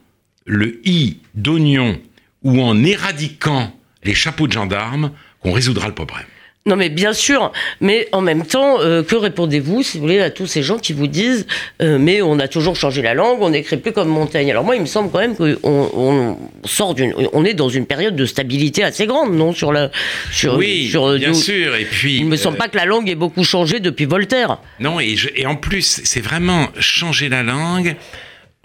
le 0.45 0.81
i 0.85 1.17
d'oignon 1.35 1.99
ou 2.43 2.61
en 2.61 2.83
éradiquant 2.83 3.71
les 4.03 4.13
chapeaux 4.13 4.47
de 4.47 4.53
gendarmes 4.53 5.11
qu'on 5.41 5.51
résoudra 5.51 5.87
le 5.87 5.93
problème. 5.93 6.25
Non, 6.67 6.75
mais 6.75 6.89
bien 6.89 7.13
sûr. 7.13 7.53
Mais 7.79 8.09
en 8.11 8.19
même 8.21 8.45
temps, 8.45 8.81
euh, 8.81 9.01
que 9.01 9.15
répondez-vous, 9.15 9.83
si 9.83 9.97
vous 9.97 10.03
voulez, 10.03 10.19
à 10.19 10.29
tous 10.29 10.47
ces 10.47 10.61
gens 10.61 10.77
qui 10.77 10.91
vous 10.91 11.07
disent 11.07 11.47
euh, 11.81 11.97
Mais 11.97 12.21
on 12.21 12.39
a 12.39 12.49
toujours 12.49 12.75
changé 12.75 13.01
la 13.01 13.13
langue, 13.13 13.37
on 13.41 13.51
n'écrit 13.51 13.77
plus 13.77 13.93
comme 13.93 14.09
Montaigne. 14.09 14.51
Alors 14.51 14.65
moi, 14.65 14.75
il 14.75 14.81
me 14.81 14.85
semble 14.85 15.09
quand 15.09 15.19
même 15.19 15.35
qu'on 15.35 15.55
on 15.63 16.37
sort 16.65 16.93
d'une, 16.93 17.13
on 17.31 17.45
est 17.45 17.53
dans 17.53 17.69
une 17.69 17.85
période 17.85 18.17
de 18.17 18.25
stabilité 18.25 18.83
assez 18.83 19.07
grande, 19.07 19.33
non 19.33 19.53
Sur 19.53 19.71
la, 19.71 19.91
sur, 20.31 20.55
oui, 20.55 20.89
sur, 20.89 21.15
bien 21.15 21.33
sûr. 21.33 21.73
Et 21.77 21.85
puis, 21.85 22.17
il 22.17 22.25
me 22.25 22.35
semble 22.35 22.57
euh, 22.57 22.59
pas 22.59 22.67
que 22.67 22.75
la 22.75 22.85
langue 22.85 23.09
ait 23.09 23.15
beaucoup 23.15 23.45
changé 23.45 23.79
depuis 23.79 24.05
Voltaire. 24.05 24.57
Non, 24.81 24.99
et, 24.99 25.15
et 25.37 25.45
en 25.45 25.55
plus, 25.55 26.01
c'est 26.03 26.21
vraiment 26.21 26.67
changer 26.79 27.29
la 27.29 27.43
langue 27.43 27.95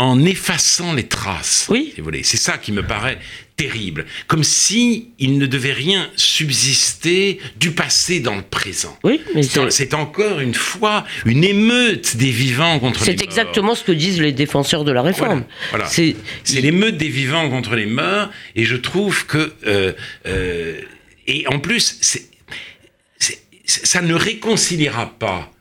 en 0.03 0.25
effaçant 0.25 0.93
les 0.95 1.07
traces. 1.07 1.67
Oui. 1.69 1.95
C'est 2.23 2.37
ça 2.37 2.59
qui 2.59 2.73
me 2.73 2.83
paraît 2.83 3.19
terrible. 3.57 4.05
Comme 4.27 4.43
si 4.43 5.11
il 5.19 5.39
ne 5.39 5.47
devait 5.47 5.73
rien 5.73 6.11
subsister 6.17 7.39
du 7.57 7.71
passé 7.71 8.19
dans 8.19 8.35
le 8.35 8.43
présent. 8.43 8.99
Oui, 9.05 9.21
mais 9.35 9.43
c'est 9.43 9.95
encore 9.95 10.41
une 10.41 10.55
fois 10.55 11.05
une 11.25 11.45
émeute 11.45 12.17
des 12.17 12.31
vivants 12.31 12.81
contre 12.81 13.01
les 13.01 13.13
morts. 13.13 13.19
C'est 13.19 13.25
exactement 13.25 13.75
ce 13.75 13.85
que 13.85 13.93
disent 13.93 14.21
les 14.21 14.33
défenseurs 14.33 14.85
de 14.85 14.91
la 14.93 15.03
réforme. 15.03 15.45
Voilà. 15.71 15.87
C'est 15.87 16.17
l'émeute 16.53 16.97
des 16.97 17.09
vivants 17.09 17.49
contre 17.49 17.77
les 17.77 17.87
morts, 17.87 18.31
et 18.57 18.65
je 18.65 18.77
trouve 18.77 19.27
que 19.27 19.53
euh, 19.67 19.93
euh, 20.27 20.81
et 21.29 21.47
en 21.47 21.61
plus, 21.61 22.01
ça 23.67 24.03
ne 24.03 24.15
réconciliera 24.15 25.15
pas 25.19 25.53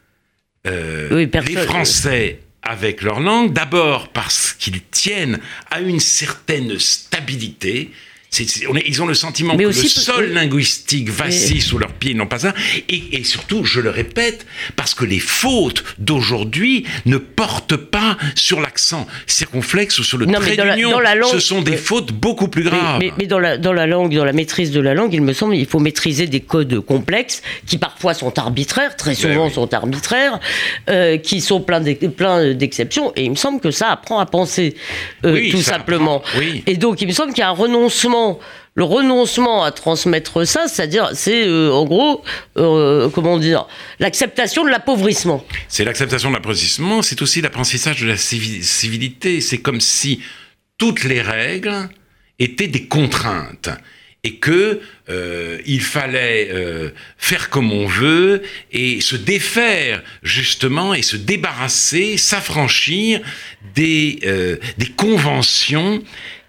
euh, 0.65 1.27
les 1.47 1.55
Français 1.57 2.39
avec 2.63 3.01
leur 3.01 3.19
langue, 3.19 3.53
d'abord 3.53 4.09
parce 4.09 4.53
qu'ils 4.53 4.81
tiennent 4.83 5.39
à 5.69 5.81
une 5.81 5.99
certaine 5.99 6.77
stabilité, 6.79 7.91
ils 8.39 9.01
ont 9.01 9.05
le 9.05 9.13
sentiment 9.13 9.57
que 9.57 9.61
le 9.61 9.73
sol 9.73 10.31
linguistique 10.31 11.09
vacille 11.09 11.59
sous 11.59 11.77
leurs 11.77 11.91
pieds, 11.91 12.13
non 12.13 12.27
pas 12.27 12.39
ça. 12.39 12.53
Et, 12.87 13.23
surtout, 13.25 13.65
je 13.65 13.81
le 13.81 13.89
répète, 13.89 14.45
parce 14.77 14.93
que 14.93 15.03
les 15.03 15.19
fautes 15.19 15.83
d'aujourd'hui 15.99 16.85
ne 17.05 17.17
portent 17.17 17.75
pas 17.75 18.17
sur 18.35 18.61
l'accent 18.61 19.05
circonflexe 19.27 19.99
ou 19.99 20.03
sur 20.03 20.17
le 20.17 20.27
trait 20.27 20.55
d'union. 20.55 20.97
Ce 21.29 21.39
sont 21.39 21.61
des 21.61 21.75
fautes 21.75 22.13
beaucoup 22.13 22.47
plus 22.47 22.63
graves. 22.63 23.01
Mais, 23.17 23.27
dans, 23.27 23.39
la, 23.39 23.57
dans 23.57 23.73
la 23.73 23.85
langue, 23.85 24.15
dans 24.15 24.25
la 24.25 24.33
maîtrise 24.33 24.71
de 24.71 24.79
la 24.79 24.93
langue, 24.93 25.13
il 25.13 25.21
me 25.21 25.33
semble 25.33 25.55
qu'il 25.55 25.65
faut 25.65 25.79
maîtriser 25.79 26.27
des 26.27 26.39
codes 26.39 26.79
complexes 26.79 27.41
qui 27.65 27.77
parfois 27.77 28.13
sont 28.13 28.39
arbitraires, 28.39 28.95
très 28.95 29.11
ben 29.11 29.17
souvent 29.17 29.49
sont 29.49 29.73
arbitraires, 29.73 30.39
euh, 30.89 31.17
qui 31.17 31.41
sont 31.41 31.59
pleins 31.59 31.81
d'exceptions. 31.81 33.11
Et 33.17 33.25
il 33.25 33.31
me 33.31 33.35
semble 33.35 33.59
que 33.59 33.71
ça 33.71 33.89
apprend 33.89 34.19
à 34.19 34.25
penser, 34.25 34.75
euh, 35.25 35.49
tout 35.51 35.61
simplement. 35.61 36.23
Et 36.65 36.77
donc, 36.77 37.01
il 37.01 37.07
me 37.07 37.13
semble 37.13 37.33
qu'il 37.33 37.41
y 37.41 37.43
a 37.43 37.49
un 37.49 37.51
renoncement 37.51 38.20
le 38.75 38.83
renoncement 38.83 39.63
à 39.63 39.71
transmettre 39.71 40.47
ça, 40.47 40.67
c'est-à-dire, 40.67 41.09
c'est 41.13 41.45
euh, 41.45 41.71
en 41.71 41.85
gros, 41.85 42.23
euh, 42.57 43.09
comment 43.09 43.37
dire, 43.37 43.67
l'acceptation 43.99 44.63
de 44.63 44.69
l'appauvrissement. 44.69 45.43
C'est 45.67 45.83
l'acceptation 45.83 46.29
de 46.29 46.35
l'appauvrissement, 46.35 47.01
c'est 47.01 47.21
aussi 47.21 47.41
l'apprentissage 47.41 48.01
de 48.01 48.07
la 48.07 48.17
civilité. 48.17 49.41
C'est 49.41 49.57
comme 49.57 49.81
si 49.81 50.21
toutes 50.77 51.03
les 51.03 51.21
règles 51.21 51.89
étaient 52.39 52.67
des 52.67 52.85
contraintes 52.87 53.69
et 54.23 54.35
que 54.35 54.79
euh, 55.09 55.57
il 55.65 55.81
fallait 55.81 56.49
faire 57.17 57.49
comme 57.49 57.73
on 57.73 57.87
veut 57.87 58.43
et 58.71 59.01
se 59.01 59.15
défaire 59.15 60.01
justement 60.23 60.93
et 60.93 61.01
se 61.01 61.17
débarrasser, 61.17 62.17
s'affranchir 62.17 63.19
des, 63.75 64.19
des 64.77 64.87
conventions 64.95 66.01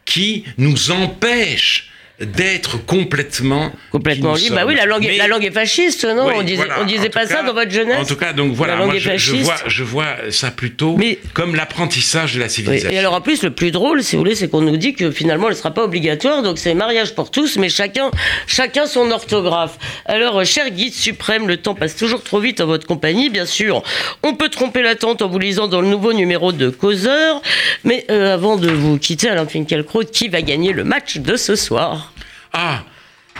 qui 0.04 0.44
nous 0.58 0.90
empêche 0.90 1.91
d'être 2.24 2.84
complètement 2.84 3.72
complètement 3.90 4.34
libre. 4.34 4.56
Bah 4.56 4.64
oui, 4.66 4.74
la 4.74 4.86
langue, 4.86 5.04
est, 5.04 5.16
la 5.16 5.26
langue 5.26 5.44
est 5.44 5.50
fasciste, 5.50 6.04
non 6.04 6.28
On 6.34 6.42
disait, 6.42 6.64
on 6.80 6.84
disait 6.84 7.08
pas 7.08 7.26
ça 7.26 7.42
dans 7.42 7.54
votre 7.54 7.70
jeunesse. 7.70 7.98
En 8.00 8.04
tout 8.04 8.16
cas, 8.16 8.32
donc 8.32 8.52
voilà, 8.52 8.76
moi, 8.76 8.96
je, 8.96 9.34
vois, 9.36 9.56
je 9.66 9.82
vois 9.82 10.16
ça 10.30 10.50
plutôt 10.50 10.98
comme 11.34 11.54
l'apprentissage 11.54 12.34
de 12.34 12.40
la 12.40 12.48
civilisation. 12.48 12.90
Et 12.90 12.98
alors 12.98 13.14
en 13.14 13.20
plus, 13.20 13.42
le 13.42 13.50
plus 13.50 13.70
drôle, 13.70 14.02
si 14.02 14.16
vous 14.16 14.22
voulez, 14.22 14.34
c'est 14.34 14.48
qu'on 14.48 14.60
nous 14.60 14.76
dit 14.76 14.94
que 14.94 15.10
finalement, 15.10 15.48
elle 15.48 15.56
sera 15.56 15.72
pas 15.72 15.84
obligatoire, 15.84 16.42
donc 16.42 16.58
c'est 16.58 16.74
mariage 16.74 17.14
pour 17.14 17.30
tous, 17.30 17.56
mais 17.56 17.68
chacun, 17.68 18.10
chacun 18.46 18.86
son 18.86 19.10
orthographe. 19.10 19.78
Alors, 20.06 20.40
euh, 20.40 20.44
cher 20.44 20.70
guide 20.70 20.94
suprême, 20.94 21.48
le 21.48 21.56
temps 21.56 21.74
passe 21.74 21.96
toujours 21.96 22.22
trop 22.22 22.40
vite 22.40 22.60
en 22.60 22.66
votre 22.66 22.86
compagnie, 22.86 23.30
bien 23.30 23.46
sûr. 23.46 23.82
On 24.22 24.34
peut 24.34 24.48
tromper 24.48 24.82
l'attente 24.82 25.22
en 25.22 25.28
vous 25.28 25.38
lisant 25.38 25.68
dans 25.68 25.80
le 25.80 25.88
nouveau 25.88 26.12
numéro 26.12 26.52
de 26.52 26.70
Causeur, 26.70 27.42
mais 27.84 28.04
euh, 28.10 28.34
avant 28.34 28.56
de 28.56 28.70
vous 28.70 28.98
quitter, 28.98 29.28
Alain 29.28 29.46
Finkielkraut, 29.46 30.04
qui 30.04 30.28
va 30.28 30.42
gagner 30.42 30.72
le 30.72 30.84
match 30.84 31.18
de 31.18 31.36
ce 31.36 31.56
soir? 31.56 32.11
Ah 32.52 32.84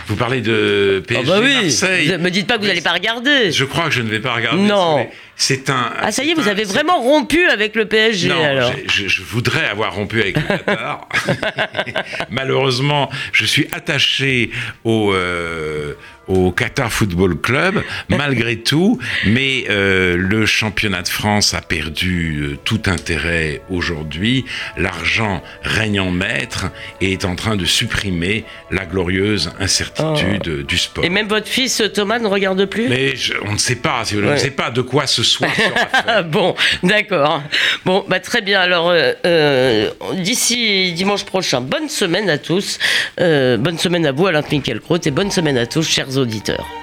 vous 0.07 0.15
parlez 0.15 0.41
de 0.41 1.01
PSG 1.07 1.23
oh 1.25 1.29
bah 1.29 1.39
oui. 1.41 1.53
Marseille. 1.63 2.09
Ne 2.09 2.17
me 2.17 2.29
dites 2.29 2.47
pas 2.47 2.55
que 2.55 2.61
vous 2.61 2.67
n'allez 2.67 2.81
pas 2.81 2.91
regarder. 2.91 3.51
Je 3.51 3.63
crois 3.63 3.85
que 3.85 3.91
je 3.91 4.01
ne 4.01 4.09
vais 4.09 4.19
pas 4.19 4.33
regarder. 4.33 4.61
Non. 4.61 5.07
C'est 5.35 5.69
un. 5.69 5.91
Ah 5.99 6.11
ça 6.11 6.23
y 6.23 6.31
est, 6.31 6.33
vous 6.33 6.47
avez 6.47 6.63
vraiment 6.63 7.01
rompu 7.01 7.45
avec 7.47 7.75
le 7.75 7.85
PSG 7.85 8.29
non, 8.29 8.43
alors. 8.43 8.71
Je, 8.87 9.07
je, 9.07 9.21
voudrais 9.21 9.65
avoir 9.65 9.93
rompu 9.93 10.21
avec 10.21 10.35
le 10.37 10.43
Qatar. 10.43 11.07
Malheureusement, 12.29 13.09
je 13.31 13.45
suis 13.45 13.67
attaché 13.71 14.51
au. 14.83 15.13
Euh, 15.13 15.93
au 16.27 16.51
Qatar 16.51 16.91
Football 16.91 17.37
Club, 17.39 17.83
malgré 18.09 18.57
tout, 18.57 18.99
mais 19.25 19.65
euh, 19.69 20.15
le 20.17 20.45
championnat 20.45 21.01
de 21.01 21.07
France 21.07 21.53
a 21.53 21.61
perdu 21.61 22.41
euh, 22.41 22.57
tout 22.63 22.81
intérêt 22.85 23.61
aujourd'hui. 23.69 24.45
L'argent 24.77 25.41
règne 25.63 25.99
en 25.99 26.11
maître 26.11 26.67
et 27.01 27.13
est 27.13 27.25
en 27.25 27.35
train 27.35 27.55
de 27.55 27.65
supprimer 27.65 28.45
la 28.71 28.85
glorieuse 28.85 29.51
incertitude 29.59 30.59
oh. 30.59 30.63
du 30.63 30.77
sport. 30.77 31.03
Et 31.03 31.09
même 31.09 31.27
votre 31.27 31.47
fils 31.47 31.83
Thomas 31.93 32.19
ne 32.19 32.27
regarde 32.27 32.65
plus? 32.65 32.87
Mais 32.87 33.13
on 33.45 33.53
ne 33.53 33.57
sait 33.57 33.75
pas, 33.75 34.03
on 34.13 34.31
ne 34.31 34.37
sait 34.37 34.51
pas 34.51 34.71
de 34.71 34.81
quoi 34.81 35.07
ce 35.07 35.23
soir 35.23 35.33
sera 35.53 35.53
fait. 36.21 36.23
bon, 36.23 36.55
d'accord. 36.83 37.41
Bon, 37.85 38.05
bah, 38.07 38.19
très 38.19 38.41
bien. 38.41 38.61
Alors, 38.61 38.91
euh, 38.91 39.89
d'ici 40.15 40.93
dimanche 40.93 41.25
prochain, 41.25 41.61
bonne 41.61 41.89
semaine 41.89 42.29
à 42.29 42.37
tous. 42.37 42.79
bonne 43.17 43.77
semaine 43.77 44.05
à 44.05 44.11
vous, 44.11 44.27
Alain 44.27 44.41
Finkielkraut, 44.41 44.97
et 45.05 45.11
bonne 45.11 45.31
semaine 45.31 45.57
à 45.57 45.65
tous, 45.65 45.83
auditeurs. 46.17 46.82